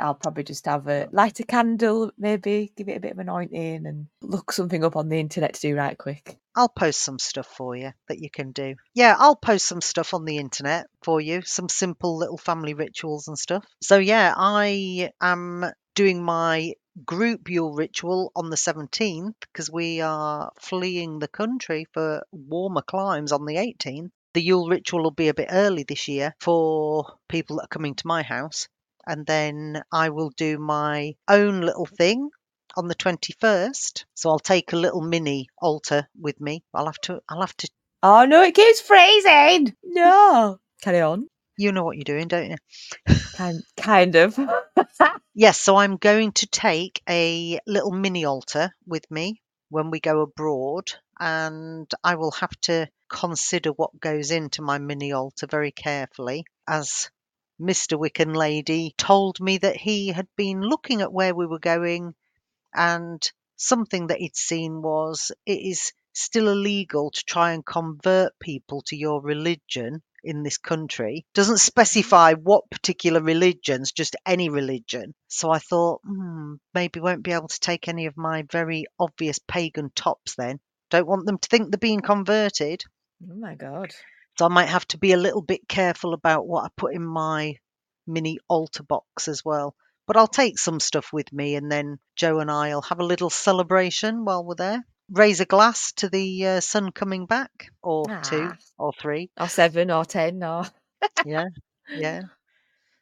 I'll 0.00 0.14
probably 0.14 0.44
just 0.44 0.66
have 0.66 0.88
a 0.88 1.08
light 1.12 1.40
a 1.40 1.44
candle, 1.44 2.10
maybe 2.18 2.72
give 2.76 2.88
it 2.88 2.96
a 2.96 3.00
bit 3.00 3.12
of 3.12 3.18
anointing, 3.18 3.86
and 3.86 4.06
look 4.20 4.52
something 4.52 4.84
up 4.84 4.96
on 4.96 5.08
the 5.08 5.20
internet 5.20 5.54
to 5.54 5.60
do 5.60 5.76
right 5.76 5.96
quick. 5.96 6.38
I'll 6.54 6.68
post 6.68 7.02
some 7.02 7.18
stuff 7.18 7.46
for 7.46 7.74
you 7.76 7.92
that 8.08 8.20
you 8.20 8.30
can 8.30 8.52
do. 8.52 8.74
Yeah, 8.94 9.16
I'll 9.18 9.36
post 9.36 9.66
some 9.66 9.80
stuff 9.80 10.12
on 10.12 10.24
the 10.24 10.38
internet 10.38 10.86
for 11.02 11.20
you, 11.20 11.42
some 11.42 11.68
simple 11.68 12.18
little 12.18 12.38
family 12.38 12.74
rituals 12.74 13.28
and 13.28 13.38
stuff. 13.38 13.64
So, 13.82 13.98
yeah, 13.98 14.34
I 14.36 15.10
am 15.20 15.64
doing 15.94 16.22
my 16.22 16.74
group 17.06 17.48
Yule 17.48 17.74
ritual 17.74 18.32
on 18.36 18.50
the 18.50 18.56
17th 18.56 19.34
because 19.40 19.70
we 19.70 20.00
are 20.00 20.52
fleeing 20.60 21.18
the 21.18 21.28
country 21.28 21.86
for 21.92 22.22
warmer 22.32 22.82
climes 22.82 23.32
on 23.32 23.46
the 23.46 23.56
18th. 23.56 24.10
The 24.34 24.42
Yule 24.42 24.68
ritual 24.68 25.02
will 25.02 25.10
be 25.10 25.28
a 25.28 25.34
bit 25.34 25.48
early 25.50 25.84
this 25.84 26.08
year 26.08 26.34
for 26.40 27.18
people 27.28 27.56
that 27.56 27.64
are 27.64 27.68
coming 27.68 27.94
to 27.96 28.06
my 28.06 28.22
house. 28.22 28.68
And 29.06 29.26
then 29.26 29.82
I 29.92 30.10
will 30.10 30.30
do 30.30 30.58
my 30.58 31.14
own 31.28 31.60
little 31.60 31.86
thing 31.86 32.30
on 32.76 32.88
the 32.88 32.94
21st. 32.94 34.04
So 34.14 34.30
I'll 34.30 34.38
take 34.38 34.72
a 34.72 34.76
little 34.76 35.02
mini 35.02 35.48
altar 35.60 36.08
with 36.18 36.40
me. 36.40 36.62
I'll 36.72 36.86
have 36.86 37.00
to, 37.02 37.20
I'll 37.28 37.40
have 37.40 37.56
to, 37.58 37.68
Oh 38.02 38.24
no, 38.24 38.42
it 38.42 38.54
keeps 38.54 38.80
freezing. 38.80 39.76
No, 39.84 40.58
carry 40.82 41.00
on. 41.00 41.28
you 41.56 41.70
know 41.70 41.84
what 41.84 41.96
you're 41.96 42.04
doing, 42.04 42.26
don't 42.28 42.50
you? 42.50 42.56
Kind, 43.36 43.62
kind 43.76 44.16
of. 44.16 44.38
Yes, 45.34 45.58
so 45.58 45.76
I'm 45.76 45.96
going 45.96 46.32
to 46.32 46.46
take 46.46 47.00
a 47.08 47.58
little 47.66 47.90
mini 47.90 48.26
altar 48.26 48.70
with 48.86 49.10
me 49.10 49.40
when 49.70 49.90
we 49.90 49.98
go 49.98 50.20
abroad, 50.20 50.92
and 51.18 51.90
I 52.04 52.16
will 52.16 52.32
have 52.32 52.54
to 52.62 52.86
consider 53.08 53.70
what 53.70 53.98
goes 53.98 54.30
into 54.30 54.60
my 54.60 54.76
mini 54.76 55.12
altar 55.12 55.46
very 55.46 55.72
carefully. 55.72 56.44
As 56.68 57.10
Mr. 57.60 57.98
Wiccan 57.98 58.34
Lady 58.34 58.94
told 58.96 59.40
me 59.40 59.58
that 59.58 59.76
he 59.76 60.08
had 60.08 60.28
been 60.36 60.60
looking 60.60 61.00
at 61.00 61.12
where 61.12 61.34
we 61.34 61.46
were 61.46 61.58
going, 61.58 62.14
and 62.74 63.30
something 63.56 64.08
that 64.08 64.18
he'd 64.18 64.36
seen 64.36 64.82
was 64.82 65.30
it 65.46 65.58
is 65.58 65.92
still 66.12 66.48
illegal 66.48 67.10
to 67.10 67.24
try 67.24 67.52
and 67.52 67.64
convert 67.64 68.38
people 68.38 68.82
to 68.82 68.96
your 68.96 69.20
religion 69.22 70.02
in 70.24 70.42
this 70.42 70.58
country. 70.58 71.26
Doesn't 71.34 71.58
specify 71.58 72.34
what 72.34 72.70
particular 72.70 73.20
religions, 73.20 73.92
just 73.92 74.16
any 74.24 74.48
religion. 74.48 75.14
So 75.28 75.50
I 75.50 75.58
thought, 75.58 76.00
hmm, 76.04 76.54
maybe 76.74 77.00
won't 77.00 77.22
be 77.22 77.32
able 77.32 77.48
to 77.48 77.60
take 77.60 77.88
any 77.88 78.06
of 78.06 78.16
my 78.16 78.44
very 78.50 78.86
obvious 78.98 79.38
pagan 79.38 79.90
tops 79.94 80.34
then. 80.36 80.60
Don't 80.90 81.08
want 81.08 81.26
them 81.26 81.38
to 81.38 81.48
think 81.48 81.70
they're 81.70 81.78
being 81.78 82.00
converted. 82.00 82.84
oh 83.28 83.34
my 83.34 83.54
god. 83.54 83.92
So 84.38 84.46
I 84.46 84.48
might 84.48 84.68
have 84.68 84.86
to 84.88 84.98
be 84.98 85.12
a 85.12 85.16
little 85.18 85.42
bit 85.42 85.68
careful 85.68 86.14
about 86.14 86.46
what 86.46 86.64
I 86.64 86.68
put 86.76 86.94
in 86.94 87.04
my 87.04 87.56
mini 88.06 88.38
altar 88.48 88.82
box 88.82 89.28
as 89.28 89.44
well. 89.44 89.74
But 90.06 90.16
I'll 90.16 90.26
take 90.26 90.58
some 90.58 90.80
stuff 90.80 91.12
with 91.12 91.32
me 91.32 91.54
and 91.54 91.70
then 91.70 91.98
Joe 92.16 92.40
and 92.40 92.50
I'll 92.50 92.82
have 92.82 92.98
a 93.00 93.04
little 93.04 93.30
celebration 93.30 94.24
while 94.24 94.44
we're 94.44 94.54
there. 94.56 94.84
Raise 95.10 95.40
a 95.40 95.44
glass 95.44 95.92
to 95.94 96.08
the 96.08 96.46
uh, 96.46 96.60
sun 96.60 96.90
coming 96.90 97.26
back, 97.26 97.70
or 97.82 98.06
two, 98.22 98.48
Ah. 98.50 98.56
or 98.78 98.92
three. 98.98 99.30
Or 99.38 99.48
seven, 99.48 99.90
or 99.90 100.04
ten, 100.06 100.42
or 100.42 100.64
Yeah, 101.26 101.46
yeah. 101.94 102.22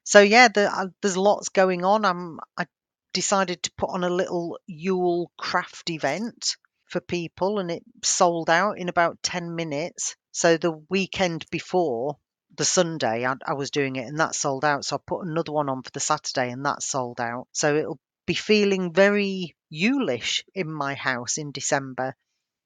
So 0.03 0.21
yeah, 0.21 0.49
the, 0.49 0.71
uh, 0.75 0.87
there's 1.03 1.17
lots 1.17 1.51
going 1.51 1.85
on. 1.85 2.05
I'm 2.05 2.41
I 2.59 2.67
decided 3.13 3.63
to 3.63 3.73
put 3.79 3.91
on 3.91 4.03
a 4.03 4.11
little 4.11 4.59
Yule 4.67 5.31
craft 5.39 5.91
event 5.91 6.57
for 6.91 7.01
people, 7.01 7.59
and 7.59 7.71
it 7.71 7.83
sold 8.03 8.51
out 8.51 8.79
in 8.79 8.89
about 8.89 9.23
ten 9.23 9.55
minutes. 9.55 10.17
So 10.33 10.57
the 10.57 10.73
weekend 10.89 11.47
before 11.51 12.19
the 12.57 12.65
Sunday, 12.65 13.25
I, 13.27 13.35
I 13.47 13.55
was 13.55 13.71
doing 13.71 13.97
it, 13.97 14.07
and 14.07 14.19
that 14.21 14.35
sold 14.35 14.65
out. 14.65 14.85
So 14.85 14.97
I 14.97 14.99
put 15.07 15.27
another 15.27 15.53
one 15.53 15.69
on 15.69 15.83
for 15.83 15.91
the 15.93 16.01
Saturday, 16.01 16.51
and 16.51 16.65
that 16.67 16.83
sold 16.83 17.21
out. 17.21 17.49
So 17.53 17.75
it'll 17.77 18.01
be 18.27 18.35
feeling 18.35 18.93
very 18.93 19.57
Yulish 19.73 20.45
in 20.55 20.73
my 20.73 20.95
house 20.95 21.39
in 21.39 21.53
December, 21.53 22.15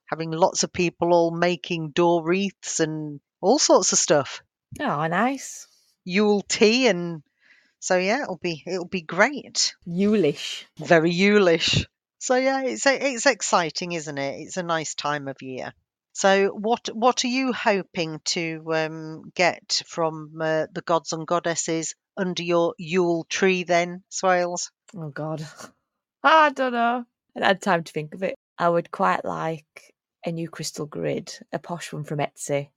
having 0.06 0.30
lots 0.30 0.62
of 0.62 0.72
people 0.72 1.12
all 1.12 1.30
making 1.30 1.90
door 1.90 2.24
wreaths 2.24 2.80
and 2.80 3.20
all 3.40 3.58
sorts 3.58 3.92
of 3.92 3.98
stuff. 3.98 4.42
oh, 4.80 5.06
nice. 5.06 5.66
Yule 6.04 6.42
tea 6.42 6.88
and 6.88 7.22
so 7.84 7.98
yeah, 7.98 8.22
it'll 8.22 8.38
be 8.38 8.62
it'll 8.66 8.88
be 8.88 9.02
great. 9.02 9.74
Yulish. 9.86 10.64
Very 10.78 11.12
Yulish. 11.12 11.84
So 12.24 12.36
yeah, 12.36 12.62
it's 12.62 12.86
it's 12.86 13.26
exciting, 13.26 13.92
isn't 13.92 14.16
it? 14.16 14.40
It's 14.40 14.56
a 14.56 14.62
nice 14.62 14.94
time 14.94 15.28
of 15.28 15.42
year. 15.42 15.74
So 16.14 16.48
what 16.48 16.88
what 16.94 17.22
are 17.22 17.28
you 17.28 17.52
hoping 17.52 18.22
to 18.36 18.64
um, 18.72 19.30
get 19.34 19.82
from 19.86 20.40
uh, 20.40 20.68
the 20.72 20.80
gods 20.80 21.12
and 21.12 21.26
goddesses 21.26 21.94
under 22.16 22.42
your 22.42 22.74
Yule 22.78 23.24
tree 23.24 23.64
then, 23.64 24.04
Swailes? 24.08 24.70
Oh 24.96 25.10
god. 25.10 25.46
I 26.22 26.48
don't 26.48 26.72
know. 26.72 27.04
I 27.36 27.46
had 27.46 27.60
time 27.60 27.84
to 27.84 27.92
think 27.92 28.14
of 28.14 28.22
it. 28.22 28.36
I 28.56 28.70
would 28.70 28.90
quite 28.90 29.26
like 29.26 29.92
a 30.24 30.32
new 30.32 30.48
crystal 30.48 30.86
grid, 30.86 31.30
a 31.52 31.58
posh 31.58 31.92
one 31.92 32.04
from 32.04 32.20
Etsy, 32.20 32.70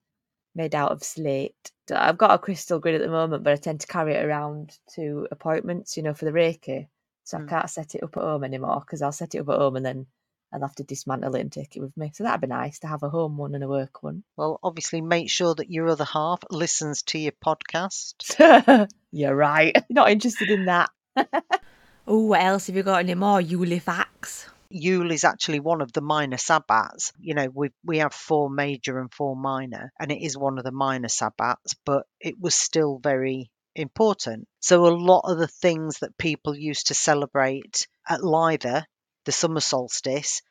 made 0.55 0.75
out 0.75 0.91
of 0.91 1.05
slate. 1.05 1.71
I've 1.89 2.17
got 2.17 2.35
a 2.35 2.37
crystal 2.37 2.79
grid 2.79 2.95
at 2.95 3.01
the 3.01 3.07
moment, 3.07 3.45
but 3.45 3.53
I 3.53 3.55
tend 3.55 3.79
to 3.79 3.87
carry 3.87 4.15
it 4.15 4.25
around 4.25 4.77
to 4.95 5.25
appointments, 5.31 5.95
you 5.95 6.03
know, 6.03 6.13
for 6.13 6.25
the 6.25 6.31
Reiki. 6.31 6.89
So 7.27 7.37
Mm. 7.37 7.43
I 7.43 7.49
can't 7.49 7.69
set 7.69 7.93
it 7.93 8.03
up 8.03 8.15
at 8.15 8.23
home 8.23 8.45
anymore 8.45 8.79
because 8.79 9.01
I'll 9.01 9.11
set 9.11 9.35
it 9.35 9.39
up 9.39 9.49
at 9.49 9.57
home 9.57 9.75
and 9.75 9.85
then 9.85 10.07
I'll 10.53 10.61
have 10.61 10.75
to 10.75 10.83
dismantle 10.83 11.35
it 11.35 11.41
and 11.41 11.51
take 11.51 11.75
it 11.75 11.81
with 11.81 11.97
me. 11.97 12.11
So 12.13 12.23
that'd 12.23 12.39
be 12.39 12.47
nice 12.47 12.79
to 12.79 12.87
have 12.87 13.03
a 13.03 13.09
home 13.09 13.35
one 13.35 13.53
and 13.53 13.65
a 13.65 13.67
work 13.67 14.01
one. 14.01 14.23
Well, 14.37 14.61
obviously 14.63 15.01
make 15.01 15.29
sure 15.29 15.53
that 15.53 15.69
your 15.69 15.89
other 15.89 16.05
half 16.05 16.39
listens 16.49 17.03
to 17.03 17.19
your 17.19 17.33
podcast. 17.33 18.87
You're 19.11 19.35
right. 19.35 19.75
Not 19.89 20.09
interested 20.09 20.49
in 20.49 20.65
that. 20.65 20.89
oh, 22.07 22.27
what 22.27 22.41
else 22.41 22.67
have 22.67 22.77
you 22.77 22.83
got 22.83 22.99
any 22.99 23.15
more 23.15 23.41
Yule 23.41 23.77
facts? 23.81 24.47
Yule 24.69 25.11
is 25.11 25.25
actually 25.25 25.59
one 25.59 25.81
of 25.81 25.91
the 25.91 26.01
minor 26.01 26.37
sabbats. 26.37 27.11
You 27.19 27.33
know, 27.33 27.49
we 27.53 27.71
we 27.83 27.97
have 27.97 28.13
four 28.13 28.49
major 28.49 28.99
and 28.99 29.13
four 29.13 29.35
minor, 29.35 29.91
and 29.99 30.11
it 30.13 30.21
is 30.21 30.37
one 30.37 30.57
of 30.57 30.63
the 30.63 30.71
minor 30.71 31.09
sabbats, 31.09 31.75
but 31.85 32.05
it 32.21 32.39
was 32.39 32.55
still 32.55 32.99
very 33.01 33.49
important. 33.77 34.47
So 34.59 34.85
a 34.85 34.95
lot 34.95 35.21
of 35.25 35.37
the 35.37 35.47
things 35.47 35.99
that 35.99 36.17
people 36.17 36.55
used 36.55 36.87
to 36.87 36.93
celebrate 36.93 37.87
at 38.07 38.21
Litha, 38.21 38.85
the 39.25 39.31
summer 39.31 39.61
solstice, 39.61 40.41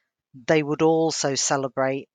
they 0.47 0.63
would 0.63 0.83
also 0.83 1.35
celebrate 1.35 2.09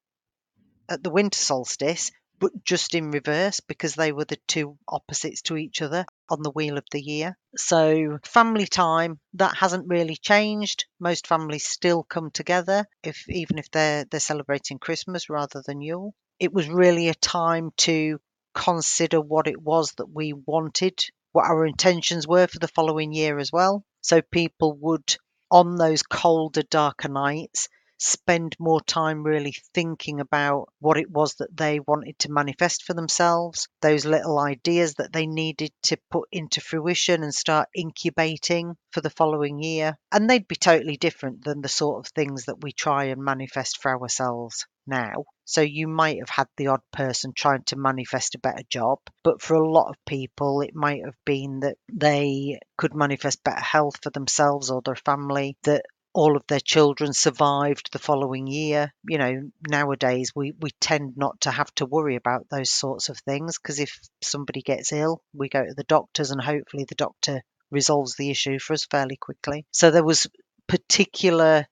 at 0.90 1.04
the 1.04 1.10
winter 1.10 1.40
solstice, 1.40 2.12
but 2.40 2.52
just 2.64 2.96
in 2.96 3.12
reverse 3.12 3.60
because 3.60 3.94
they 3.94 4.12
were 4.12 4.26
the 4.26 4.40
two 4.48 4.78
opposites 4.88 5.44
to 5.44 5.58
each 5.58 5.82
other. 5.82 6.06
on 6.30 6.42
the 6.42 6.52
wheel 6.52 6.78
of 6.78 6.86
the 6.92 7.02
year. 7.02 7.38
So, 7.58 8.18
family 8.24 8.66
time 8.66 9.20
that 9.34 9.58
hasn't 9.58 9.90
really 9.90 10.16
changed. 10.16 10.86
Most 11.00 11.28
families 11.28 11.68
still 11.68 12.04
come 12.04 12.32
together, 12.32 12.86
if 13.04 13.28
even 13.30 13.58
if 13.60 13.70
they're 13.70 14.06
they're 14.06 14.20
celebrating 14.20 14.80
Christmas 14.80 15.30
rather 15.30 15.62
than 15.66 15.82
Yule. 15.82 16.16
It 16.40 16.54
was 16.54 16.70
really 16.70 17.10
a 17.10 17.14
time 17.14 17.72
to 17.78 18.20
consider 18.54 19.22
what 19.22 19.48
it 19.48 19.62
was 19.62 19.94
that 19.94 20.10
we 20.10 20.34
wanted, 20.34 21.00
what 21.32 21.46
our 21.46 21.66
intentions 21.66 22.28
were 22.28 22.48
for 22.48 22.60
the 22.60 22.68
following 22.68 23.14
year 23.14 23.38
as 23.40 23.52
well. 23.52 23.84
So 24.02 24.22
people 24.22 24.74
would, 24.74 25.16
on 25.50 25.76
those 25.76 26.04
colder, 26.04 26.64
darker 26.64 27.10
nights, 27.10 27.70
spend 28.04 28.56
more 28.60 28.82
time 28.82 29.22
really 29.22 29.54
thinking 29.76 30.20
about 30.20 30.68
what 30.80 30.98
it 30.98 31.12
was 31.12 31.36
that 31.36 31.56
they 31.56 31.80
wanted 31.80 32.18
to 32.18 32.32
manifest 32.32 32.84
for 32.84 32.96
themselves, 32.96 33.68
those 33.82 34.06
little 34.06 34.40
ideas 34.40 34.96
that 34.96 35.14
they 35.14 35.28
needed 35.28 35.72
to 35.84 35.98
put 36.10 36.28
into 36.32 36.60
fruition 36.60 37.22
and 37.22 37.34
start 37.34 37.70
incubating 37.76 38.76
for 38.90 39.02
the 39.02 39.10
following 39.12 39.62
year. 39.62 39.96
And 40.12 40.28
they'd 40.28 40.48
be 40.48 40.56
totally 40.56 40.98
different 40.98 41.44
than 41.44 41.62
the 41.62 41.70
sort 41.70 42.00
of 42.00 42.12
things 42.12 42.46
that 42.46 42.64
we 42.64 42.72
try 42.72 43.06
and 43.06 43.24
manifest 43.24 43.80
for 43.80 43.92
ourselves 43.92 44.66
now. 44.88 45.26
So 45.46 45.62
you 45.62 45.88
might 45.88 46.18
have 46.18 46.30
had 46.30 46.48
the 46.58 46.68
odd 46.68 46.82
person 46.92 47.34
trying 47.36 47.64
to 47.66 47.76
manifest 47.76 48.34
a 48.34 48.40
better 48.40 48.64
job, 48.68 48.98
but 49.24 49.44
for 49.44 49.56
a 49.56 49.72
lot 49.72 49.90
of 49.90 50.06
people, 50.08 50.62
it 50.62 50.74
might 50.74 51.06
have 51.06 51.18
been 51.24 51.60
that 51.60 51.78
they 51.92 52.60
could 52.78 52.96
manifest 52.96 53.44
better 53.44 53.62
health 53.62 54.00
for 54.02 54.10
themselves 54.10 54.72
or 54.72 54.82
their 54.82 54.96
family, 54.96 55.56
that 55.64 55.84
all 56.14 56.36
of 56.36 56.46
their 56.48 56.60
children 56.60 57.14
survived 57.14 57.92
the 57.92 58.00
following 58.00 58.48
year. 58.48 58.94
You 59.08 59.18
know, 59.18 59.52
nowadays 59.68 60.32
we, 60.36 60.54
we 60.60 60.72
tend 60.80 61.14
not 61.16 61.42
to 61.42 61.52
have 61.52 61.74
to 61.76 61.86
worry 61.86 62.16
about 62.16 62.48
those 62.50 62.70
sorts 62.70 63.10
of 63.10 63.18
things 63.20 63.58
because 63.58 63.80
if 63.80 64.00
somebody 64.22 64.62
gets 64.62 64.92
ill, 64.92 65.22
we 65.34 65.50
go 65.50 65.64
to 65.66 65.74
the 65.74 65.84
doctors 65.84 66.32
and 66.32 66.42
hopefully 66.42 66.86
the 66.88 66.96
doctor 66.96 67.42
resolves 67.70 68.16
the 68.16 68.30
issue 68.30 68.60
for 68.60 68.74
us 68.74 68.86
fairly 68.86 69.16
quickly. 69.16 69.66
So 69.72 69.92
there 69.92 70.04
was 70.04 70.28
particular 70.68 71.66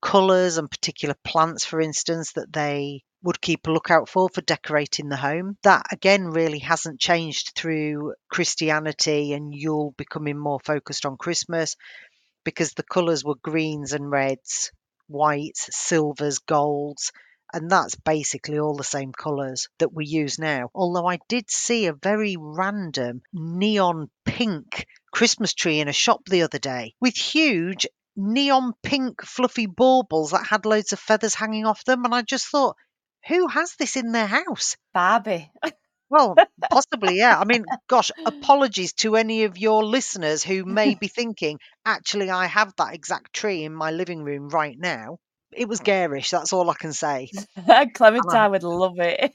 colours 0.00 0.58
and 0.58 0.70
particular 0.70 1.14
plants, 1.24 1.64
for 1.64 1.80
instance, 1.80 2.32
that 2.32 2.52
they 2.52 3.04
would 3.22 3.40
keep 3.40 3.66
a 3.66 3.70
lookout 3.70 4.08
for 4.08 4.28
for 4.28 4.40
decorating 4.40 5.08
the 5.08 5.16
home. 5.16 5.56
That 5.62 5.86
again 5.92 6.26
really 6.26 6.58
hasn't 6.58 6.98
changed 6.98 7.52
through 7.54 8.14
Christianity 8.28 9.32
and 9.32 9.54
Yule 9.54 9.94
becoming 9.96 10.36
more 10.36 10.58
focused 10.60 11.06
on 11.06 11.16
Christmas 11.16 11.76
because 12.44 12.72
the 12.72 12.82
colours 12.82 13.24
were 13.24 13.36
greens 13.36 13.92
and 13.92 14.10
reds, 14.10 14.72
whites, 15.08 15.68
silvers, 15.70 16.38
golds, 16.38 17.12
and 17.52 17.70
that's 17.70 17.94
basically 17.96 18.58
all 18.58 18.76
the 18.76 18.84
same 18.84 19.12
colours 19.12 19.68
that 19.78 19.92
we 19.92 20.06
use 20.06 20.38
now. 20.38 20.70
Although 20.74 21.06
I 21.06 21.18
did 21.28 21.50
see 21.50 21.86
a 21.86 21.92
very 21.92 22.36
random 22.38 23.22
neon 23.32 24.10
pink 24.24 24.86
Christmas 25.12 25.52
tree 25.52 25.80
in 25.80 25.88
a 25.88 25.92
shop 25.92 26.22
the 26.26 26.42
other 26.42 26.58
day 26.58 26.94
with 27.00 27.14
huge 27.14 27.86
neon 28.16 28.72
pink 28.82 29.22
fluffy 29.22 29.66
baubles 29.66 30.30
that 30.30 30.46
had 30.46 30.64
loads 30.64 30.92
of 30.92 30.98
feathers 30.98 31.34
hanging 31.34 31.66
off 31.66 31.84
them. 31.84 32.04
And 32.04 32.14
I 32.14 32.22
just 32.22 32.46
thought, 32.46 32.76
who 33.28 33.46
has 33.48 33.74
this 33.76 33.96
in 33.96 34.12
their 34.12 34.26
house? 34.26 34.76
Barbie. 34.94 35.50
Well, 36.12 36.38
possibly, 36.70 37.16
yeah. 37.18 37.38
I 37.38 37.44
mean, 37.44 37.66
gosh, 37.88 38.12
apologies 38.26 38.92
to 38.94 39.16
any 39.16 39.44
of 39.44 39.58
your 39.58 39.84
listeners 39.84 40.44
who 40.44 40.64
may 40.64 40.94
be 40.94 41.08
thinking, 41.08 41.58
actually, 41.86 42.30
I 42.30 42.46
have 42.46 42.74
that 42.76 42.94
exact 42.94 43.34
tree 43.34 43.64
in 43.64 43.74
my 43.74 43.90
living 43.90 44.22
room 44.24 44.48
right 44.50 44.78
now. 44.78 45.18
It 45.52 45.68
was 45.68 45.80
mm. 45.80 45.80
garish, 45.80 46.30
that's 46.30 46.52
all 46.52 46.70
I 46.70 46.74
can 46.74 46.92
say. 46.92 47.32
Clementine 47.94 48.52
would 48.52 48.64
love 48.64 48.98
it. 48.98 49.34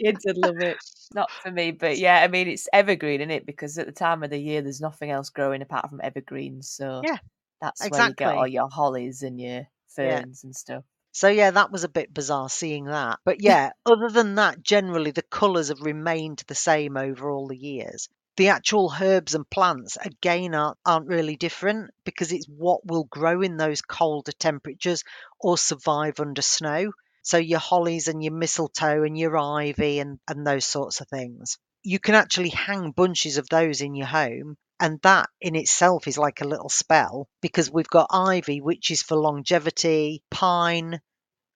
Kids 0.00 0.24
would 0.26 0.38
love 0.38 0.60
it. 0.60 0.80
Not 1.14 1.30
for 1.40 1.50
me, 1.52 1.72
but 1.72 1.98
yeah, 1.98 2.20
I 2.22 2.28
mean, 2.28 2.48
it's 2.48 2.68
evergreen, 2.72 3.20
isn't 3.20 3.30
it? 3.30 3.46
Because 3.46 3.78
at 3.78 3.86
the 3.86 3.92
time 3.92 4.22
of 4.22 4.30
the 4.30 4.38
year, 4.38 4.62
there's 4.62 4.80
nothing 4.80 5.10
else 5.10 5.30
growing 5.30 5.62
apart 5.62 5.88
from 5.90 6.00
evergreens. 6.02 6.68
So 6.70 7.06
Yeah, 7.06 7.18
that's 7.60 7.90
where 7.90 8.00
you 8.00 8.14
get 8.14 8.32
all 8.32 8.46
your 8.48 8.68
hollies 8.70 9.22
and 9.22 9.40
your 9.40 9.66
Yeah. 10.00 10.24
ferns 10.24 10.44
and 10.44 10.54
stuff. 10.56 10.84
So 11.12 11.28
yeah, 11.28 11.50
that 11.50 11.70
was 11.70 11.84
a 11.84 11.90
bit 11.90 12.14
bizarre 12.14 12.48
seeing 12.48 12.86
that. 12.86 13.20
But 13.24 13.42
yeah, 13.42 13.72
other 13.84 14.08
than 14.08 14.36
that, 14.36 14.62
generally 14.62 15.10
the 15.10 15.22
colours 15.22 15.68
have 15.68 15.82
remained 15.82 16.42
the 16.46 16.54
same 16.54 16.96
over 16.96 17.30
all 17.30 17.48
the 17.48 17.56
years. 17.56 18.08
The 18.36 18.48
actual 18.48 18.90
herbs 18.98 19.34
and 19.34 19.48
plants 19.48 19.98
again 20.00 20.54
aren't, 20.54 20.78
aren't 20.86 21.08
really 21.08 21.36
different 21.36 21.90
because 22.04 22.32
it's 22.32 22.46
what 22.46 22.86
will 22.86 23.04
grow 23.04 23.42
in 23.42 23.58
those 23.58 23.82
colder 23.82 24.32
temperatures 24.32 25.04
or 25.38 25.58
survive 25.58 26.18
under 26.18 26.40
snow. 26.40 26.92
So 27.22 27.36
your 27.36 27.60
hollies 27.60 28.08
and 28.08 28.24
your 28.24 28.32
mistletoe 28.32 29.02
and 29.04 29.16
your 29.18 29.36
ivy 29.36 29.98
and, 29.98 30.18
and 30.26 30.46
those 30.46 30.64
sorts 30.64 31.02
of 31.02 31.08
things. 31.08 31.58
You 31.82 31.98
can 31.98 32.14
actually 32.14 32.48
hang 32.48 32.90
bunches 32.90 33.36
of 33.36 33.48
those 33.50 33.82
in 33.82 33.94
your 33.94 34.06
home 34.06 34.56
and 34.82 34.98
that 35.02 35.30
in 35.40 35.54
itself 35.56 36.06
is 36.08 36.18
like 36.18 36.40
a 36.42 36.46
little 36.52 36.68
spell 36.68 37.28
because 37.40 37.70
we've 37.70 37.88
got 37.98 38.08
ivy, 38.10 38.60
which 38.60 38.90
is 38.90 39.00
for 39.02 39.16
longevity, 39.16 40.22
pine, 40.30 41.00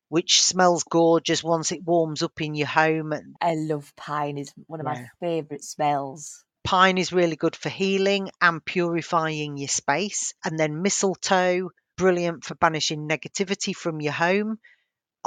which 0.09 0.43
smells 0.43 0.85
gorgeous 0.85 1.43
once 1.43 1.73
it 1.73 1.85
warms 1.85 2.23
up 2.23 2.41
in 2.41 2.55
your 2.55 2.69
home. 2.69 3.13
And 3.13 3.35
I 3.41 3.55
love 3.57 3.93
pine; 3.97 4.39
is 4.39 4.53
one 4.69 4.81
of 4.81 4.87
Yeah. 4.87 4.93
my 5.03 5.09
favourite 5.21 5.65
smells. 5.65 6.45
pine 6.65 6.99
is 6.99 7.13
really 7.13 7.37
good 7.37 7.57
for 7.57 7.69
healing 7.69 8.31
and 8.41 8.65
purifying 8.65 9.57
your 9.57 9.69
space. 9.69 10.33
And 10.45 10.59
then 10.59 10.83
mistletoe, 10.83 11.71
brilliant 11.97 12.45
for 12.45 12.55
banishing 12.55 13.09
negativity 13.09 13.75
from 13.75 14.01
your 14.01 14.13
home. 14.13 14.59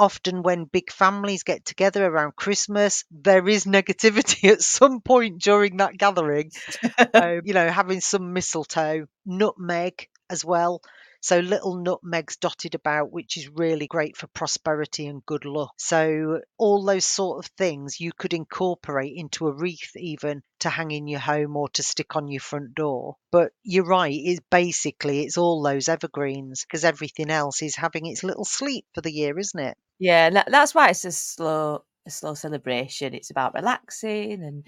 Often, 0.00 0.42
when 0.42 0.64
big 0.64 0.90
families 0.90 1.44
get 1.44 1.64
together 1.64 2.04
around 2.04 2.34
Christmas, 2.34 3.04
there 3.12 3.46
is 3.48 3.66
negativity 3.66 4.50
at 4.52 4.62
some 4.62 5.00
point 5.00 5.42
during 5.42 5.76
that 5.78 5.96
gathering. 5.98 6.50
um, 7.14 7.42
you 7.44 7.54
know, 7.54 7.68
having 7.68 8.00
some 8.00 8.32
mistletoe, 8.32 9.06
nutmeg 9.26 10.08
as 10.30 10.44
well. 10.44 10.82
So 11.20 11.40
little 11.40 11.76
nutmegs 11.76 12.36
dotted 12.36 12.74
about, 12.74 13.12
which 13.12 13.36
is 13.36 13.48
really 13.48 13.86
great 13.86 14.16
for 14.16 14.26
prosperity 14.28 15.06
and 15.06 15.24
good 15.24 15.44
luck. 15.44 15.74
So 15.76 16.40
all 16.56 16.84
those 16.84 17.04
sort 17.04 17.44
of 17.44 17.50
things 17.52 18.00
you 18.00 18.12
could 18.16 18.32
incorporate 18.32 19.12
into 19.16 19.46
a 19.46 19.52
wreath 19.52 19.92
even 19.96 20.42
to 20.60 20.70
hang 20.70 20.90
in 20.90 21.06
your 21.06 21.20
home 21.20 21.56
or 21.56 21.68
to 21.70 21.82
stick 21.82 22.16
on 22.16 22.28
your 22.28 22.40
front 22.40 22.74
door. 22.74 23.16
But 23.30 23.52
you're 23.62 23.84
right, 23.84 24.12
it's 24.12 24.40
basically 24.50 25.22
it's 25.22 25.38
all 25.38 25.62
those 25.62 25.88
evergreens 25.88 26.64
because 26.64 26.84
everything 26.84 27.30
else 27.30 27.62
is 27.62 27.76
having 27.76 28.06
its 28.06 28.24
little 28.24 28.44
sleep 28.44 28.86
for 28.94 29.00
the 29.00 29.12
year, 29.12 29.38
isn't 29.38 29.60
it? 29.60 29.76
Yeah, 29.98 30.30
that, 30.30 30.50
that's 30.50 30.74
why 30.74 30.88
it's 30.88 31.04
a 31.04 31.12
slow, 31.12 31.84
a 32.06 32.10
slow 32.10 32.34
celebration. 32.34 33.12
It's 33.14 33.30
about 33.30 33.54
relaxing 33.54 34.42
and 34.42 34.66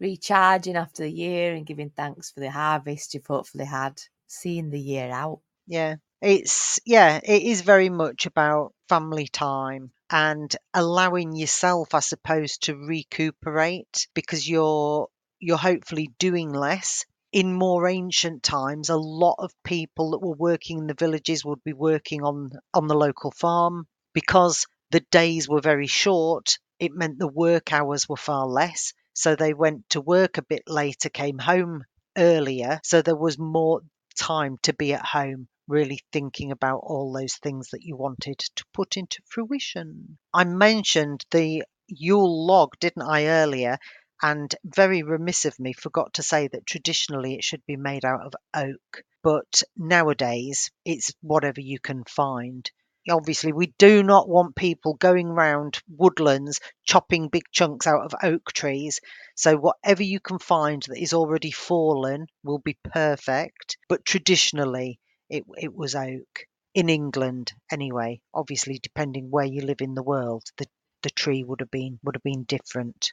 recharging 0.00 0.76
after 0.76 1.04
the 1.04 1.12
year 1.12 1.54
and 1.54 1.64
giving 1.64 1.90
thanks 1.90 2.32
for 2.32 2.40
the 2.40 2.50
harvest 2.50 3.14
you've 3.14 3.26
hopefully 3.26 3.64
had, 3.64 4.02
seeing 4.26 4.70
the 4.70 4.80
year 4.80 5.10
out. 5.12 5.40
Yeah. 5.72 5.96
It's 6.20 6.78
yeah, 6.84 7.18
it 7.24 7.42
is 7.44 7.62
very 7.62 7.88
much 7.88 8.26
about 8.26 8.74
family 8.90 9.26
time 9.26 9.90
and 10.10 10.54
allowing 10.74 11.34
yourself, 11.34 11.94
I 11.94 12.00
suppose, 12.00 12.58
to 12.58 12.76
recuperate 12.76 14.06
because 14.12 14.46
you're 14.46 15.08
you're 15.40 15.56
hopefully 15.56 16.10
doing 16.18 16.52
less. 16.52 17.06
In 17.32 17.54
more 17.54 17.88
ancient 17.88 18.42
times, 18.42 18.90
a 18.90 18.98
lot 18.98 19.36
of 19.38 19.50
people 19.64 20.10
that 20.10 20.18
were 20.18 20.34
working 20.36 20.80
in 20.80 20.86
the 20.88 20.94
villages 20.94 21.42
would 21.42 21.64
be 21.64 21.72
working 21.72 22.22
on 22.22 22.50
on 22.74 22.86
the 22.86 22.94
local 22.94 23.30
farm 23.30 23.86
because 24.12 24.66
the 24.90 25.00
days 25.10 25.48
were 25.48 25.62
very 25.62 25.86
short. 25.86 26.58
It 26.80 26.92
meant 26.92 27.18
the 27.18 27.28
work 27.28 27.72
hours 27.72 28.06
were 28.10 28.18
far 28.18 28.46
less, 28.46 28.92
so 29.14 29.36
they 29.36 29.54
went 29.54 29.88
to 29.88 30.02
work 30.02 30.36
a 30.36 30.42
bit 30.42 30.64
later, 30.66 31.08
came 31.08 31.38
home 31.38 31.82
earlier, 32.14 32.78
so 32.84 33.00
there 33.00 33.16
was 33.16 33.38
more 33.38 33.80
time 34.14 34.58
to 34.64 34.74
be 34.74 34.92
at 34.92 35.06
home 35.06 35.48
really 35.68 36.00
thinking 36.12 36.50
about 36.52 36.80
all 36.82 37.12
those 37.12 37.34
things 37.34 37.68
that 37.70 37.82
you 37.82 37.96
wanted 37.96 38.38
to 38.38 38.64
put 38.72 38.96
into 38.96 39.22
fruition. 39.26 40.18
I 40.34 40.44
mentioned 40.44 41.24
the 41.30 41.64
Yule 41.88 42.46
log, 42.46 42.78
didn't 42.80 43.02
I, 43.02 43.26
earlier? 43.26 43.78
And 44.22 44.54
very 44.64 45.02
remiss 45.02 45.44
of 45.44 45.58
me, 45.58 45.72
forgot 45.72 46.14
to 46.14 46.22
say 46.22 46.48
that 46.48 46.64
traditionally 46.64 47.34
it 47.34 47.44
should 47.44 47.66
be 47.66 47.76
made 47.76 48.04
out 48.04 48.24
of 48.24 48.34
oak, 48.54 49.02
but 49.22 49.62
nowadays 49.76 50.70
it's 50.84 51.12
whatever 51.20 51.60
you 51.60 51.80
can 51.80 52.04
find. 52.04 52.70
Obviously, 53.10 53.52
we 53.52 53.74
do 53.78 54.04
not 54.04 54.28
want 54.28 54.54
people 54.54 54.94
going 54.94 55.26
round 55.26 55.82
woodlands 55.88 56.60
chopping 56.84 57.28
big 57.28 57.42
chunks 57.50 57.88
out 57.88 58.04
of 58.04 58.14
oak 58.22 58.52
trees. 58.52 59.00
So, 59.34 59.56
whatever 59.56 60.04
you 60.04 60.20
can 60.20 60.38
find 60.38 60.82
that 60.84 61.02
is 61.02 61.12
already 61.12 61.50
fallen 61.50 62.28
will 62.44 62.60
be 62.60 62.78
perfect. 62.84 63.76
But 63.88 64.04
traditionally, 64.04 65.00
it, 65.32 65.44
it 65.56 65.74
was 65.74 65.94
oak 65.94 66.46
in 66.74 66.88
England 66.88 67.52
anyway. 67.70 68.20
Obviously, 68.34 68.78
depending 68.82 69.30
where 69.30 69.44
you 69.44 69.62
live 69.62 69.80
in 69.80 69.94
the 69.94 70.02
world, 70.02 70.44
the, 70.58 70.66
the 71.02 71.10
tree 71.10 71.42
would 71.42 71.60
have 71.60 71.70
been 71.70 71.98
would 72.02 72.14
have 72.14 72.22
been 72.22 72.44
different. 72.44 73.12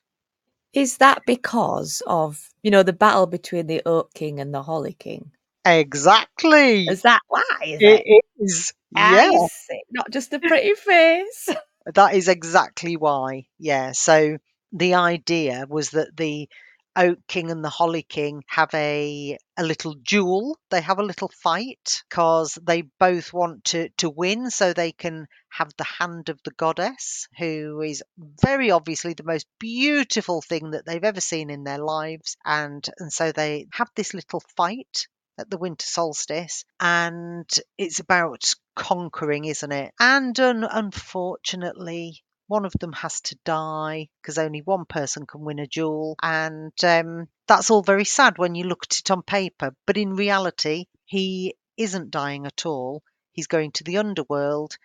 Is 0.74 0.98
that 0.98 1.24
because 1.26 2.04
of 2.06 2.50
you 2.62 2.72
know 2.72 2.84
the 2.84 2.94
battle 2.94 3.26
between 3.26 3.68
the 3.68 3.82
Oak 3.86 4.14
King 4.14 4.40
and 4.40 4.54
the 4.54 4.62
Holly 4.62 4.94
King? 4.94 5.32
Exactly. 5.66 6.86
Is 6.86 7.04
that 7.04 7.22
why? 7.28 7.44
Is 7.66 7.82
it? 7.82 8.04
It 8.06 8.26
is. 8.40 8.74
Yeah. 8.96 9.48
Not 9.92 10.12
just 10.12 10.34
a 10.34 10.40
pretty 10.40 10.74
face. 10.74 11.50
That 11.96 12.14
is 12.14 12.28
exactly 12.28 12.98
why. 12.98 13.46
Yeah. 13.58 13.94
So 13.94 14.38
the 14.72 14.96
idea 14.96 15.66
was 15.68 15.92
that 15.92 16.16
the 16.16 16.48
Oak 16.96 17.20
King 17.28 17.52
and 17.52 17.64
the 17.64 17.70
Holly 17.70 18.04
King 18.04 18.44
have 18.48 18.74
a 18.74 19.38
a 19.58 19.64
little 19.64 19.94
duel. 19.94 20.58
They 20.70 20.82
have 20.82 21.00
a 21.00 21.04
little 21.04 21.30
fight 21.30 22.04
because 22.10 22.58
they 22.62 22.84
both 23.00 23.34
want 23.34 23.64
to 23.66 23.90
to 23.98 24.10
win 24.10 24.50
so 24.52 24.74
they 24.74 24.92
can 24.92 25.28
have 25.50 25.72
the 25.78 25.84
hand 25.84 26.30
of 26.30 26.40
the 26.44 26.52
goddess, 26.52 27.28
who 27.38 27.82
is 27.82 28.04
very 28.42 28.72
obviously 28.72 29.14
the 29.14 29.24
most 29.24 29.48
beautiful 29.60 30.42
thing 30.42 30.72
that 30.72 30.86
they've 30.86 31.04
ever 31.04 31.22
seen 31.22 31.50
in 31.50 31.64
their 31.64 31.80
lives. 31.80 32.38
And 32.46 32.86
and 32.98 33.12
so 33.14 33.32
they 33.32 33.68
have 33.74 33.90
this 33.96 34.14
little 34.14 34.42
fight 34.56 35.08
at 35.38 35.50
the 35.50 35.58
winter 35.58 35.86
solstice 35.86 36.66
and 36.80 37.50
it's 37.78 38.00
about 38.00 38.54
conquering 38.76 39.46
isn't 39.46 39.72
it 39.72 39.94
and 40.00 40.38
un- 40.40 40.64
unfortunately 40.66 42.24
one 42.50 42.66
of 42.66 42.74
them 42.80 42.92
has 42.94 43.22
to 43.22 43.38
die 43.46 44.10
because 44.22 44.40
only 44.40 44.62
one 44.62 44.84
person 44.84 45.26
can 45.26 45.42
win 45.42 45.60
a 45.60 45.68
duel. 45.68 46.16
And 46.22 46.74
um, 46.84 47.28
that's 47.48 47.70
all 47.70 47.84
very 47.84 48.06
sad 48.06 48.38
when 48.38 48.56
you 48.56 48.66
look 48.66 48.86
at 48.86 48.98
it 48.98 49.12
on 49.12 49.22
paper. 49.22 49.76
But 49.86 49.98
in 49.98 50.16
reality, 50.16 50.86
he 51.06 51.56
isn't 51.78 52.12
dying 52.12 52.48
at 52.48 52.66
all. 52.66 53.04
He's 53.32 53.48
going 53.48 53.72
to 53.74 53.84
the 53.84 54.00
underworld. 54.00 54.78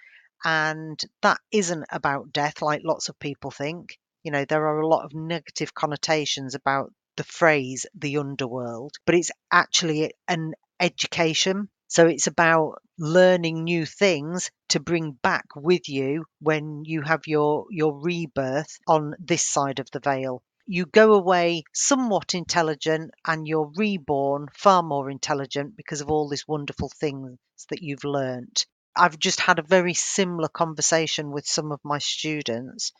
And 0.44 1.00
that 1.22 1.40
isn't 1.50 1.86
about 1.90 2.32
death, 2.32 2.60
like 2.60 2.82
lots 2.84 3.08
of 3.08 3.18
people 3.18 3.50
think. 3.50 3.98
You 4.22 4.30
know, 4.30 4.44
there 4.44 4.66
are 4.66 4.80
a 4.80 4.86
lot 4.86 5.06
of 5.06 5.14
negative 5.14 5.72
connotations 5.72 6.54
about 6.54 6.92
the 7.16 7.24
phrase 7.24 7.86
the 7.94 8.18
underworld, 8.18 8.92
but 9.06 9.14
it's 9.14 9.30
actually 9.50 10.12
an 10.28 10.52
education. 10.80 11.68
So 11.94 12.08
it's 12.08 12.26
about 12.26 12.82
learning 12.98 13.62
new 13.62 13.86
things 13.86 14.50
to 14.70 14.80
bring 14.80 15.12
back 15.12 15.44
with 15.54 15.88
you 15.88 16.24
when 16.40 16.84
you 16.84 17.02
have 17.02 17.28
your 17.28 17.66
your 17.70 18.00
rebirth 18.00 18.80
on 18.88 19.14
this 19.20 19.48
side 19.48 19.78
of 19.78 19.88
the 19.92 20.00
veil. 20.00 20.42
You 20.66 20.86
go 20.86 21.12
away 21.14 21.62
somewhat 21.72 22.34
intelligent 22.34 23.12
and 23.24 23.46
you're 23.46 23.70
reborn 23.76 24.48
far 24.52 24.82
more 24.82 25.08
intelligent 25.08 25.76
because 25.76 26.00
of 26.00 26.10
all 26.10 26.28
these 26.28 26.48
wonderful 26.48 26.88
things 26.88 27.38
that 27.70 27.80
you've 27.80 28.02
learnt. 28.02 28.66
I've 28.96 29.16
just 29.16 29.38
had 29.38 29.60
a 29.60 29.70
very 29.76 29.94
similar 29.94 30.48
conversation 30.48 31.30
with 31.30 31.46
some 31.46 31.70
of 31.70 31.78
my 31.84 31.98
students. 31.98 32.90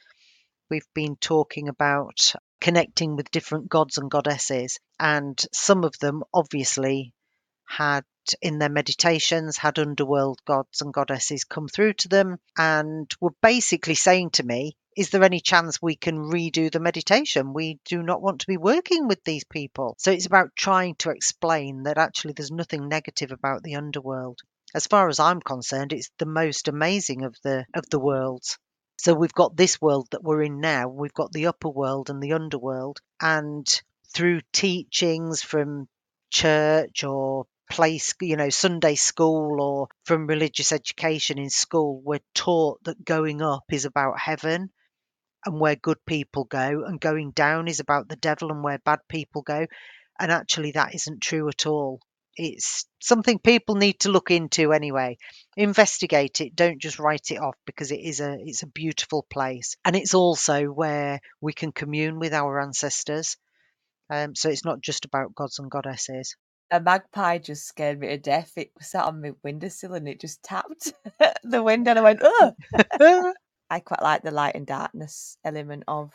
We've 0.71 0.87
been 0.95 1.17
talking 1.17 1.69
about 1.69 2.33
connecting 2.61 3.17
with 3.17 3.33
different 3.33 3.69
gods 3.69 3.99
and 3.99 4.09
goddesses 4.09 4.79
and 5.01 5.37
some 5.53 5.83
of 5.83 5.99
them 5.99 6.23
obviously 6.33 7.13
had 7.67 8.05
in 8.41 8.59
their 8.59 8.69
meditations 8.69 9.57
had 9.57 9.79
underworld 9.79 10.41
gods 10.45 10.81
and 10.81 10.93
goddesses 10.93 11.45
come 11.45 11.69
through 11.69 11.95
to 11.95 12.09
them 12.09 12.39
and 12.57 13.13
were 13.21 13.35
basically 13.43 13.95
saying 13.95 14.31
to 14.31 14.43
me 14.43 14.77
is 14.97 15.11
there 15.11 15.25
any 15.25 15.41
chance 15.41 15.83
we 15.83 15.97
can 15.97 16.31
redo 16.31 16.71
the 16.71 16.79
meditation? 16.79 17.53
We 17.53 17.81
do 17.85 18.03
not 18.03 18.23
want 18.23 18.41
to 18.41 18.47
be 18.47 18.57
working 18.57 19.09
with 19.09 19.25
these 19.25 19.45
people. 19.45 19.97
So 19.99 20.13
it's 20.13 20.27
about 20.27 20.55
trying 20.55 20.95
to 20.97 21.11
explain 21.11 21.83
that 21.85 21.99
actually 21.99 22.35
there's 22.35 22.53
nothing 22.53 22.89
negative 22.89 23.33
about 23.33 23.63
the 23.63 23.75
underworld. 23.75 24.41
As 24.75 24.87
far 24.87 25.09
as 25.09 25.19
I'm 25.19 25.41
concerned, 25.41 25.93
it's 25.93 26.11
the 26.19 26.27
most 26.27 26.69
amazing 26.69 27.23
of 27.25 27.37
the 27.43 27.67
of 27.75 27.89
the 27.91 27.99
worlds. 27.99 28.59
So 28.97 29.15
we've 29.15 29.35
got 29.35 29.57
this 29.57 29.81
world 29.81 30.09
that 30.13 30.23
we're 30.23 30.43
in 30.43 30.61
now, 30.61 30.89
we've 30.89 31.13
got 31.13 31.33
the 31.33 31.47
upper 31.47 31.69
world 31.69 32.11
and 32.11 32.23
the 32.23 32.33
underworld, 32.33 33.01
and 33.21 33.67
through 34.15 34.41
teachings 34.53 35.43
from 35.43 35.89
church 36.31 37.03
or 37.03 37.47
place, 37.71 38.15
you 38.21 38.37
know, 38.37 38.51
Sunday 38.51 38.95
school 38.95 39.61
or 39.61 39.89
from 40.05 40.27
religious 40.27 40.73
education 40.73 41.39
in 41.39 41.51
school, 41.51 42.01
we're 42.05 42.21
taught 42.35 42.83
that 42.85 43.05
going 43.05 43.43
up 43.43 43.65
is 43.71 43.85
about 43.85 44.19
heaven 44.19 44.71
and 45.47 45.61
where 45.61 45.77
good 45.77 45.99
people 46.07 46.45
go, 46.45 46.85
and 46.87 47.01
going 47.01 47.31
down 47.33 47.69
is 47.69 47.81
about 47.81 48.09
the 48.09 48.17
devil 48.17 48.51
and 48.51 48.63
where 48.65 48.79
bad 48.79 49.01
people 49.09 49.43
go. 49.43 49.67
And 50.19 50.33
actually, 50.33 50.73
that 50.73 50.95
isn't 50.95 51.23
true 51.23 51.49
at 51.49 51.67
all. 51.67 52.01
It's 52.37 52.87
something 53.01 53.39
people 53.39 53.77
need 53.77 54.01
to 54.01 54.11
look 54.11 54.31
into 54.31 54.73
anyway. 54.73 55.19
Investigate 55.57 56.41
it. 56.41 56.57
Don't 56.57 56.81
just 56.81 56.99
write 56.99 57.31
it 57.31 57.41
off 57.41 57.57
because 57.67 57.93
it 57.93 58.01
is 58.01 58.21
a 58.21 58.37
it's 58.41 58.63
a 58.63 58.69
beautiful 58.69 59.25
place, 59.31 59.77
and 59.85 59.97
it's 59.97 60.15
also 60.15 60.65
where 60.67 61.21
we 61.41 61.53
can 61.53 61.73
commune 61.73 62.19
with 62.19 62.33
our 62.33 62.61
ancestors. 62.61 63.37
Um, 64.11 64.35
so 64.35 64.49
it's 64.49 64.65
not 64.65 64.81
just 64.81 65.05
about 65.05 65.35
gods 65.35 65.59
and 65.59 65.71
goddesses 65.71 66.37
a 66.71 66.81
magpie 66.81 67.39
just 67.39 67.67
scared 67.67 67.99
me 68.01 68.09
to 68.09 68.19
death. 68.19 68.53
It 68.57 68.71
sat 68.81 69.05
on 69.05 69.21
my 69.21 69.33
windowsill 69.43 69.95
and 69.95 70.09
it 70.09 70.21
just 70.21 70.43
tapped 70.43 70.93
the 71.45 71.63
window 71.63 71.91
and 71.91 71.99
I 71.99 72.03
went, 72.03 72.21
oh! 72.23 72.53
I 73.71 73.81
quite 73.81 74.03
like 74.03 74.23
the 74.23 74.31
light 74.31 74.55
and 74.55 74.67
darkness 74.67 75.37
element 75.45 75.85
of 75.89 76.11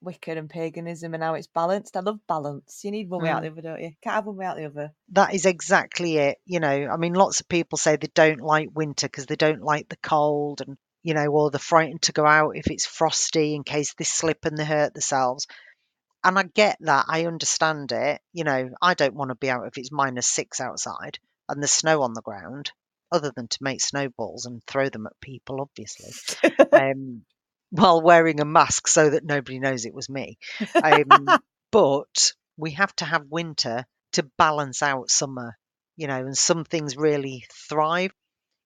Wicca 0.00 0.32
and 0.32 0.50
paganism 0.50 1.14
and 1.14 1.22
how 1.22 1.34
it's 1.34 1.46
balanced. 1.46 1.96
I 1.96 2.00
love 2.00 2.18
balance. 2.26 2.80
You 2.82 2.90
need 2.90 3.08
one 3.08 3.22
way 3.22 3.28
out 3.28 3.42
Mm. 3.42 3.44
the 3.44 3.50
other, 3.52 3.62
don't 3.62 3.82
you? 3.82 3.90
Can't 4.02 4.14
have 4.16 4.26
one 4.26 4.36
way 4.36 4.46
out 4.46 4.56
the 4.56 4.66
other. 4.66 4.92
That 5.12 5.34
is 5.34 5.46
exactly 5.46 6.16
it. 6.16 6.38
You 6.44 6.58
know, 6.60 6.88
I 6.92 6.96
mean, 6.96 7.14
lots 7.14 7.40
of 7.40 7.48
people 7.48 7.78
say 7.78 7.96
they 7.96 8.08
don't 8.14 8.40
like 8.40 8.70
winter 8.74 9.06
because 9.06 9.26
they 9.26 9.36
don't 9.36 9.62
like 9.62 9.88
the 9.88 9.96
cold 10.02 10.60
and, 10.60 10.76
you 11.04 11.14
know, 11.14 11.26
or 11.26 11.50
they're 11.50 11.58
frightened 11.60 12.02
to 12.02 12.12
go 12.12 12.26
out 12.26 12.56
if 12.56 12.68
it's 12.68 12.86
frosty 12.86 13.54
in 13.54 13.62
case 13.62 13.94
they 13.94 14.04
slip 14.04 14.44
and 14.44 14.56
they 14.58 14.64
hurt 14.64 14.92
themselves. 14.94 15.46
And 16.24 16.38
I 16.38 16.44
get 16.44 16.78
that. 16.80 17.06
I 17.08 17.26
understand 17.26 17.92
it. 17.92 18.20
You 18.32 18.44
know, 18.44 18.70
I 18.80 18.94
don't 18.94 19.14
want 19.14 19.30
to 19.30 19.34
be 19.34 19.50
out 19.50 19.66
if 19.66 19.76
it's 19.76 19.92
minus 19.92 20.26
six 20.26 20.60
outside 20.60 21.18
and 21.48 21.60
there's 21.62 21.72
snow 21.72 22.02
on 22.02 22.14
the 22.14 22.22
ground, 22.22 22.72
other 23.10 23.32
than 23.34 23.48
to 23.48 23.58
make 23.60 23.80
snowballs 23.80 24.46
and 24.46 24.62
throw 24.66 24.88
them 24.88 25.06
at 25.06 25.20
people, 25.20 25.60
obviously, 25.60 26.12
um, 26.72 27.24
while 27.70 28.00
wearing 28.00 28.40
a 28.40 28.44
mask 28.44 28.88
so 28.88 29.10
that 29.10 29.24
nobody 29.24 29.58
knows 29.58 29.84
it 29.84 29.94
was 29.94 30.08
me. 30.08 30.38
Um, 30.82 31.28
but 31.70 32.32
we 32.56 32.72
have 32.72 32.94
to 32.96 33.04
have 33.04 33.26
winter 33.28 33.84
to 34.12 34.30
balance 34.38 34.82
out 34.82 35.10
summer, 35.10 35.56
you 35.96 36.06
know, 36.06 36.18
and 36.18 36.36
some 36.36 36.64
things 36.64 36.96
really 36.96 37.44
thrive 37.52 38.12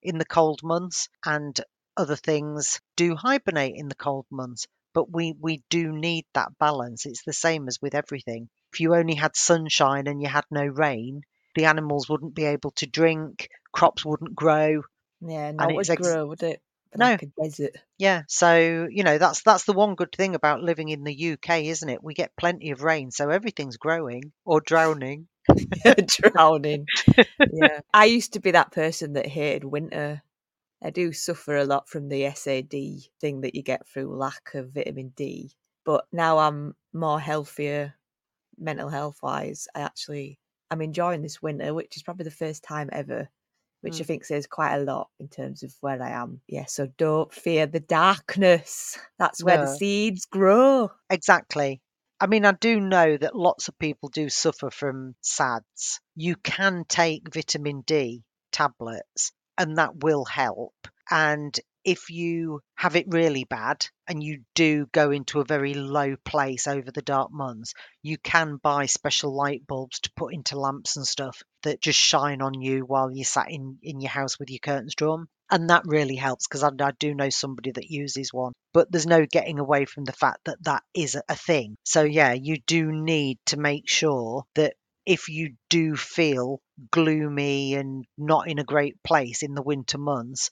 in 0.02 0.18
the 0.18 0.24
cold 0.24 0.62
months 0.62 1.08
and 1.24 1.60
other 1.96 2.16
things 2.16 2.80
do 2.96 3.16
hibernate 3.16 3.74
in 3.76 3.88
the 3.88 3.94
cold 3.94 4.26
months. 4.30 4.66
But 4.96 5.12
we, 5.12 5.34
we 5.38 5.62
do 5.68 5.92
need 5.92 6.24
that 6.32 6.58
balance. 6.58 7.04
It's 7.04 7.22
the 7.24 7.34
same 7.34 7.68
as 7.68 7.78
with 7.82 7.94
everything. 7.94 8.48
If 8.72 8.80
you 8.80 8.94
only 8.94 9.14
had 9.14 9.36
sunshine 9.36 10.06
and 10.06 10.22
you 10.22 10.28
had 10.28 10.46
no 10.50 10.64
rain, 10.64 11.20
the 11.54 11.66
animals 11.66 12.08
wouldn't 12.08 12.34
be 12.34 12.46
able 12.46 12.70
to 12.76 12.86
drink, 12.86 13.50
crops 13.72 14.06
wouldn't 14.06 14.34
grow. 14.34 14.82
yeah, 15.20 15.52
no, 15.52 15.68
it 15.68 15.76
it's 15.80 15.90
would 15.90 15.98
ex- 15.98 16.02
grow, 16.02 16.26
would 16.28 16.42
it? 16.42 16.62
But 16.92 17.00
No. 17.00 17.10
like 17.10 17.22
a 17.24 17.42
desert. 17.42 17.76
Yeah, 17.98 18.22
so 18.28 18.88
you 18.90 19.04
know 19.04 19.18
that's 19.18 19.42
that's 19.42 19.64
the 19.64 19.74
one 19.74 19.96
good 19.96 20.12
thing 20.12 20.34
about 20.34 20.62
living 20.62 20.88
in 20.88 21.04
the 21.04 21.32
UK, 21.32 21.64
isn't 21.64 21.88
it? 21.88 22.02
We 22.02 22.14
get 22.14 22.36
plenty 22.36 22.70
of 22.70 22.82
rain, 22.82 23.10
so 23.10 23.28
everything's 23.28 23.76
growing 23.76 24.32
or 24.46 24.62
drowning. 24.62 25.28
Drowning. 26.18 26.86
yeah. 27.52 27.80
I 27.92 28.06
used 28.06 28.32
to 28.34 28.40
be 28.40 28.52
that 28.52 28.72
person 28.72 29.12
that 29.14 29.26
hated 29.26 29.64
winter. 29.64 30.22
I 30.86 30.90
do 30.90 31.12
suffer 31.12 31.56
a 31.56 31.64
lot 31.64 31.88
from 31.88 32.08
the 32.08 32.32
SAD 32.32 32.70
thing 33.20 33.40
that 33.40 33.56
you 33.56 33.62
get 33.64 33.88
through 33.88 34.16
lack 34.16 34.54
of 34.54 34.70
vitamin 34.70 35.08
D. 35.16 35.50
But 35.84 36.06
now 36.12 36.38
I'm 36.38 36.76
more 36.92 37.18
healthier 37.18 37.94
mental 38.56 38.88
health 38.88 39.18
wise. 39.20 39.66
I 39.74 39.80
actually 39.80 40.38
I'm 40.70 40.80
enjoying 40.80 41.22
this 41.22 41.42
winter, 41.42 41.74
which 41.74 41.96
is 41.96 42.04
probably 42.04 42.22
the 42.22 42.30
first 42.30 42.62
time 42.62 42.88
ever, 42.92 43.28
which 43.80 44.00
I 44.00 44.04
Mm. 44.04 44.06
think 44.06 44.24
says 44.24 44.46
quite 44.46 44.76
a 44.76 44.84
lot 44.84 45.08
in 45.18 45.26
terms 45.26 45.64
of 45.64 45.74
where 45.80 46.00
I 46.00 46.10
am. 46.10 46.40
Yeah, 46.46 46.66
so 46.66 46.86
don't 46.86 47.32
fear 47.32 47.66
the 47.66 47.80
darkness. 47.80 48.96
That's 49.18 49.42
where 49.42 49.58
the 49.58 49.66
seeds 49.66 50.24
grow. 50.26 50.92
Exactly. 51.10 51.80
I 52.20 52.28
mean, 52.28 52.44
I 52.44 52.52
do 52.52 52.80
know 52.80 53.16
that 53.16 53.34
lots 53.34 53.66
of 53.66 53.76
people 53.78 54.08
do 54.08 54.28
suffer 54.28 54.70
from 54.70 55.16
SADS. 55.20 56.00
You 56.14 56.36
can 56.36 56.84
take 56.88 57.34
vitamin 57.34 57.80
D 57.80 58.22
tablets, 58.52 59.32
and 59.58 59.78
that 59.78 59.96
will 59.96 60.24
help. 60.24 60.74
And 61.10 61.58
if 61.84 62.10
you 62.10 62.60
have 62.74 62.96
it 62.96 63.06
really 63.08 63.44
bad 63.44 63.86
and 64.08 64.22
you 64.22 64.42
do 64.54 64.86
go 64.92 65.12
into 65.12 65.40
a 65.40 65.44
very 65.44 65.72
low 65.74 66.16
place 66.24 66.66
over 66.66 66.90
the 66.90 67.02
dark 67.02 67.30
months, 67.30 67.74
you 68.02 68.18
can 68.18 68.56
buy 68.56 68.86
special 68.86 69.34
light 69.34 69.66
bulbs 69.66 70.00
to 70.00 70.12
put 70.16 70.34
into 70.34 70.58
lamps 70.58 70.96
and 70.96 71.06
stuff 71.06 71.42
that 71.62 71.80
just 71.80 71.98
shine 71.98 72.42
on 72.42 72.60
you 72.60 72.80
while 72.84 73.10
you're 73.10 73.24
sat 73.24 73.50
in, 73.50 73.78
in 73.82 74.00
your 74.00 74.10
house 74.10 74.38
with 74.38 74.50
your 74.50 74.58
curtains 74.58 74.94
drawn. 74.96 75.28
And 75.50 75.70
that 75.70 75.82
really 75.86 76.16
helps 76.16 76.48
because 76.48 76.64
I, 76.64 76.70
I 76.80 76.90
do 76.98 77.14
know 77.14 77.30
somebody 77.30 77.70
that 77.72 77.90
uses 77.90 78.32
one. 78.32 78.52
But 78.72 78.90
there's 78.90 79.06
no 79.06 79.24
getting 79.26 79.60
away 79.60 79.84
from 79.84 80.04
the 80.04 80.12
fact 80.12 80.40
that 80.46 80.62
that 80.64 80.82
is 80.92 81.14
a- 81.14 81.22
a 81.28 81.36
thing. 81.36 81.76
So, 81.84 82.02
yeah, 82.02 82.32
you 82.32 82.58
do 82.66 82.90
need 82.90 83.38
to 83.46 83.56
make 83.56 83.88
sure 83.88 84.44
that 84.56 84.74
if 85.06 85.28
you 85.28 85.54
do 85.70 85.94
feel 85.96 86.60
gloomy 86.90 87.74
and 87.74 88.06
not 88.16 88.48
in 88.48 88.58
a 88.58 88.64
great 88.64 89.02
place 89.02 89.42
in 89.42 89.54
the 89.54 89.62
winter 89.62 89.98
months, 89.98 90.50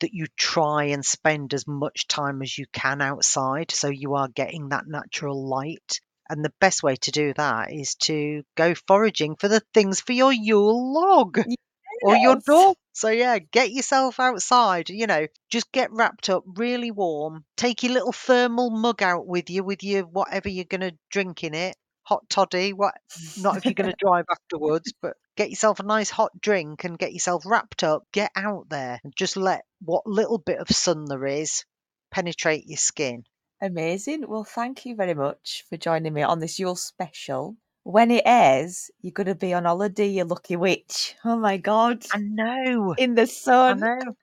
that 0.00 0.12
you 0.12 0.26
try 0.36 0.84
and 0.84 1.04
spend 1.04 1.54
as 1.54 1.66
much 1.66 2.06
time 2.08 2.42
as 2.42 2.56
you 2.58 2.66
can 2.72 3.00
outside 3.00 3.70
so 3.70 3.88
you 3.88 4.14
are 4.14 4.28
getting 4.28 4.68
that 4.68 4.86
natural 4.86 5.48
light. 5.48 6.00
And 6.28 6.44
the 6.44 6.52
best 6.60 6.82
way 6.82 6.96
to 6.96 7.10
do 7.10 7.34
that 7.34 7.72
is 7.72 7.94
to 7.96 8.42
go 8.56 8.74
foraging 8.74 9.36
for 9.36 9.48
the 9.48 9.62
things 9.72 10.00
for 10.00 10.12
your 10.12 10.32
Yule 10.32 10.94
log 10.94 11.38
or 12.02 12.16
your 12.16 12.36
door. 12.46 12.74
So 12.92 13.10
yeah, 13.10 13.38
get 13.38 13.72
yourself 13.72 14.20
outside, 14.20 14.88
you 14.88 15.06
know, 15.06 15.26
just 15.50 15.70
get 15.72 15.92
wrapped 15.92 16.30
up 16.30 16.44
really 16.46 16.90
warm. 16.90 17.44
Take 17.56 17.82
your 17.82 17.92
little 17.92 18.12
thermal 18.12 18.70
mug 18.70 19.02
out 19.02 19.26
with 19.26 19.50
you 19.50 19.64
with 19.64 19.82
your 19.82 20.04
whatever 20.04 20.48
you're 20.48 20.64
going 20.64 20.80
to 20.80 20.96
drink 21.10 21.44
in 21.44 21.54
it 21.54 21.76
hot 22.04 22.28
toddy. 22.28 22.72
What? 22.72 22.94
Not 23.38 23.56
if 23.56 23.64
you're 23.64 23.74
going 23.74 23.90
to 23.90 23.96
drive 23.98 24.26
afterwards, 24.30 24.92
but 25.02 25.14
get 25.36 25.50
yourself 25.50 25.80
a 25.80 25.84
nice 25.84 26.10
hot 26.10 26.40
drink 26.40 26.84
and 26.84 26.98
get 26.98 27.12
yourself 27.12 27.44
wrapped 27.46 27.82
up. 27.82 28.04
Get 28.12 28.30
out 28.36 28.68
there 28.68 29.00
and 29.02 29.14
just 29.16 29.36
let 29.36 29.64
what 29.80 30.06
little 30.06 30.38
bit 30.38 30.58
of 30.58 30.68
sun 30.68 31.04
there 31.06 31.26
is 31.26 31.64
penetrate 32.14 32.64
your 32.66 32.78
skin. 32.78 33.24
Amazing. 33.60 34.24
Well, 34.28 34.44
thank 34.44 34.86
you 34.86 34.94
very 34.94 35.14
much 35.14 35.64
for 35.68 35.76
joining 35.76 36.12
me 36.12 36.22
on 36.22 36.38
this 36.38 36.58
Yule 36.58 36.76
special. 36.76 37.56
When 37.82 38.10
it 38.10 38.22
airs, 38.24 38.90
you're 39.00 39.12
going 39.12 39.26
to 39.26 39.34
be 39.34 39.52
on 39.52 39.64
holiday, 39.64 40.08
you 40.08 40.24
lucky 40.24 40.56
witch. 40.56 41.16
Oh 41.24 41.36
my 41.36 41.56
God. 41.56 42.04
I 42.12 42.18
know. 42.18 42.94
In 42.96 43.14
the 43.14 43.22
I 43.22 43.26
sun. 43.26 44.16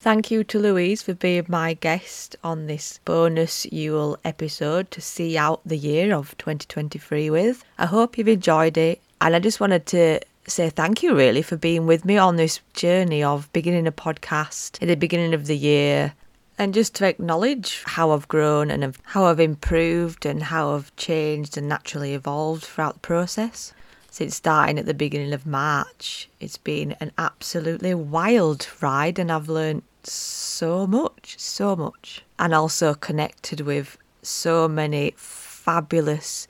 Thank 0.00 0.30
you 0.30 0.44
to 0.44 0.60
Louise 0.60 1.02
for 1.02 1.12
being 1.12 1.46
my 1.48 1.74
guest 1.74 2.36
on 2.44 2.68
this 2.68 3.00
bonus 3.04 3.66
Yule 3.72 4.16
episode 4.24 4.92
to 4.92 5.00
see 5.00 5.36
out 5.36 5.60
the 5.66 5.76
year 5.76 6.14
of 6.14 6.38
2023 6.38 7.30
with. 7.30 7.64
I 7.78 7.86
hope 7.86 8.16
you've 8.16 8.28
enjoyed 8.28 8.78
it, 8.78 9.00
and 9.20 9.34
I 9.34 9.40
just 9.40 9.58
wanted 9.58 9.86
to 9.86 10.20
say 10.46 10.70
thank 10.70 11.02
you 11.02 11.16
really 11.16 11.42
for 11.42 11.56
being 11.56 11.84
with 11.84 12.04
me 12.04 12.16
on 12.16 12.36
this 12.36 12.60
journey 12.74 13.24
of 13.24 13.52
beginning 13.52 13.88
a 13.88 13.92
podcast 13.92 14.80
at 14.80 14.86
the 14.86 14.94
beginning 14.94 15.34
of 15.34 15.46
the 15.46 15.56
year 15.56 16.14
and 16.56 16.74
just 16.74 16.94
to 16.94 17.06
acknowledge 17.08 17.82
how 17.84 18.12
I've 18.12 18.28
grown 18.28 18.70
and 18.70 18.96
how 19.02 19.24
I've 19.24 19.40
improved 19.40 20.24
and 20.24 20.44
how 20.44 20.76
I've 20.76 20.94
changed 20.94 21.58
and 21.58 21.68
naturally 21.68 22.14
evolved 22.14 22.62
throughout 22.62 22.94
the 22.94 23.00
process 23.00 23.72
since 24.10 24.36
starting 24.36 24.78
at 24.78 24.86
the 24.86 24.94
beginning 24.94 25.32
of 25.32 25.46
March. 25.46 26.28
It's 26.40 26.56
been 26.56 26.96
an 27.00 27.12
absolutely 27.18 27.94
wild 27.94 28.68
ride 28.80 29.18
and 29.18 29.30
I've 29.30 29.48
learned 29.48 29.82
so 30.04 30.86
much, 30.86 31.38
so 31.38 31.76
much. 31.76 32.22
And 32.38 32.54
also 32.54 32.94
connected 32.94 33.60
with 33.60 33.98
so 34.22 34.68
many 34.68 35.14
fabulous 35.16 36.48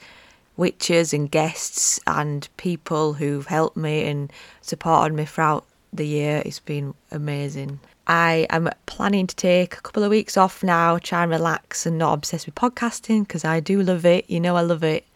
witches 0.57 1.15
and 1.15 1.31
guests 1.31 2.01
and 2.07 2.49
people 2.57 3.15
who've 3.15 3.47
helped 3.47 3.77
me 3.77 4.07
and 4.07 4.33
supported 4.61 5.15
me 5.15 5.25
throughout 5.25 5.65
the 5.93 6.07
year. 6.07 6.43
It's 6.45 6.61
been 6.61 6.95
amazing. 7.11 7.81
I 8.07 8.47
am 8.51 8.71
planning 8.87 9.27
to 9.27 9.37
take 9.37 9.75
a 9.75 9.81
couple 9.83 10.03
of 10.03 10.11
weeks 10.11 10.37
off 10.37 10.63
now, 10.63 10.99
try 10.99 11.23
and 11.23 11.31
relax 11.31 11.85
and 11.85 11.99
not 11.99 12.15
obsess 12.15 12.47
with 12.47 12.55
podcasting 12.55 13.23
because 13.23 13.45
I 13.45 13.61
do 13.61 13.83
love 13.83 14.07
it. 14.07 14.29
You 14.31 14.41
know, 14.41 14.57
I 14.57 14.63
love 14.63 14.83
it. 14.83 15.07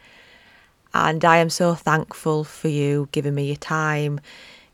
And 0.94 1.24
I 1.24 1.38
am 1.38 1.50
so 1.50 1.74
thankful 1.74 2.44
for 2.44 2.68
you 2.68 3.09
giving 3.12 3.35
me 3.35 3.46
your 3.46 3.57
time, 3.57 4.20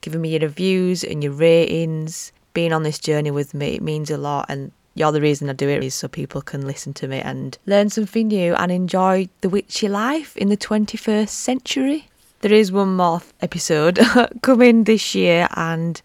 giving 0.01 0.21
me 0.21 0.31
your 0.31 0.41
reviews 0.41 1.05
and 1.05 1.23
your 1.23 1.33
ratings, 1.33 2.33
being 2.55 2.73
on 2.73 2.83
this 2.83 2.99
journey 2.99 3.31
with 3.31 3.55
me. 3.55 3.75
It 3.75 3.83
means 3.83 4.11
a 4.11 4.17
lot. 4.19 4.47
And 4.49 4.73
you're 4.95 5.13
the 5.13 5.21
reason 5.21 5.49
I 5.49 5.53
do 5.53 5.69
it 5.69 5.85
is 5.85 5.95
so 5.95 6.09
people 6.09 6.43
can 6.43 6.67
listen 6.67 6.93
to 6.95 7.09
me 7.09 7.21
and 7.21 7.57
learn 7.67 7.89
something 7.89 8.29
new 8.29 8.55
and 8.55 8.73
enjoy 8.73 9.29
the 9.43 9.49
witchy 9.49 9.89
life 9.89 10.37
in 10.37 10.49
the 10.49 10.57
21st 10.57 11.29
century. 11.29 12.09
There 12.41 12.53
is 12.53 12.73
one 12.73 12.97
more 12.97 13.23
episode 13.41 13.99
coming 14.43 14.85
this 14.85 15.15
year, 15.15 15.49
and 15.55 16.01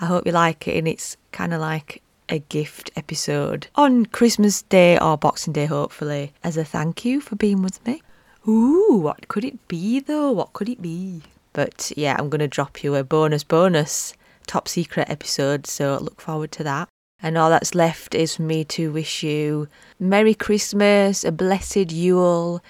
I 0.00 0.06
hope 0.06 0.26
you 0.26 0.32
like 0.32 0.68
it. 0.68 0.76
And 0.76 0.88
it's 0.88 1.16
kind 1.32 1.52
of 1.54 1.60
like 1.60 2.02
a 2.28 2.40
gift 2.40 2.90
episode 2.96 3.68
on 3.74 4.06
Christmas 4.06 4.62
Day 4.62 4.98
or 4.98 5.16
Boxing 5.16 5.52
Day, 5.52 5.66
hopefully, 5.66 6.32
as 6.44 6.56
a 6.56 6.64
thank 6.64 7.04
you 7.04 7.20
for 7.20 7.36
being 7.36 7.62
with 7.62 7.84
me. 7.86 8.02
Ooh, 8.48 9.00
what 9.02 9.28
could 9.28 9.44
it 9.44 9.68
be 9.68 10.00
though? 10.00 10.32
What 10.32 10.54
could 10.54 10.68
it 10.68 10.80
be? 10.80 11.22
But 11.52 11.92
yeah, 11.96 12.16
I'm 12.18 12.30
going 12.30 12.40
to 12.40 12.48
drop 12.48 12.82
you 12.82 12.94
a 12.94 13.04
bonus, 13.04 13.44
bonus 13.44 14.14
top 14.46 14.68
secret 14.68 15.10
episode, 15.10 15.66
so 15.66 15.98
look 16.00 16.20
forward 16.20 16.50
to 16.52 16.64
that. 16.64 16.88
And 17.20 17.36
all 17.36 17.50
that's 17.50 17.74
left 17.74 18.14
is 18.14 18.36
for 18.36 18.42
me 18.42 18.64
to 18.64 18.90
wish 18.92 19.22
you 19.22 19.68
Merry 20.00 20.34
Christmas, 20.34 21.24
a 21.24 21.32
blessed 21.32 21.92
Yule, 21.92 22.62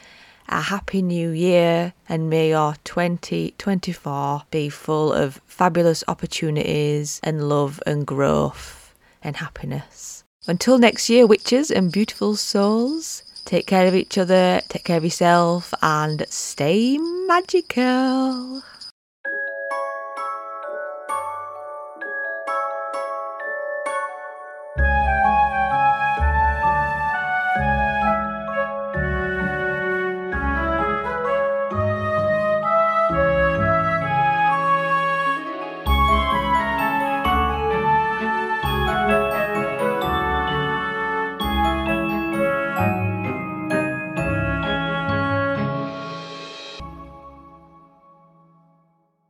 a 0.48 0.62
Happy 0.62 1.02
New 1.02 1.30
Year, 1.30 1.92
and 2.08 2.30
may 2.30 2.48
your 2.48 2.74
2024 2.84 4.44
be 4.50 4.68
full 4.70 5.12
of 5.12 5.40
fabulous 5.46 6.02
opportunities 6.08 7.20
and 7.22 7.48
love 7.48 7.80
and 7.86 8.06
growth 8.06 8.94
and 9.22 9.36
happiness. 9.36 10.24
Until 10.46 10.78
next 10.78 11.10
year, 11.10 11.26
witches 11.26 11.70
and 11.70 11.92
beautiful 11.92 12.34
souls, 12.34 13.22
take 13.48 13.66
care 13.66 13.86
of 13.86 13.94
each 13.94 14.18
other, 14.18 14.60
take 14.68 14.84
care 14.84 14.98
of 14.98 15.04
yourself, 15.04 15.72
and 15.80 16.24
stay 16.28 16.98
magical. 16.98 18.62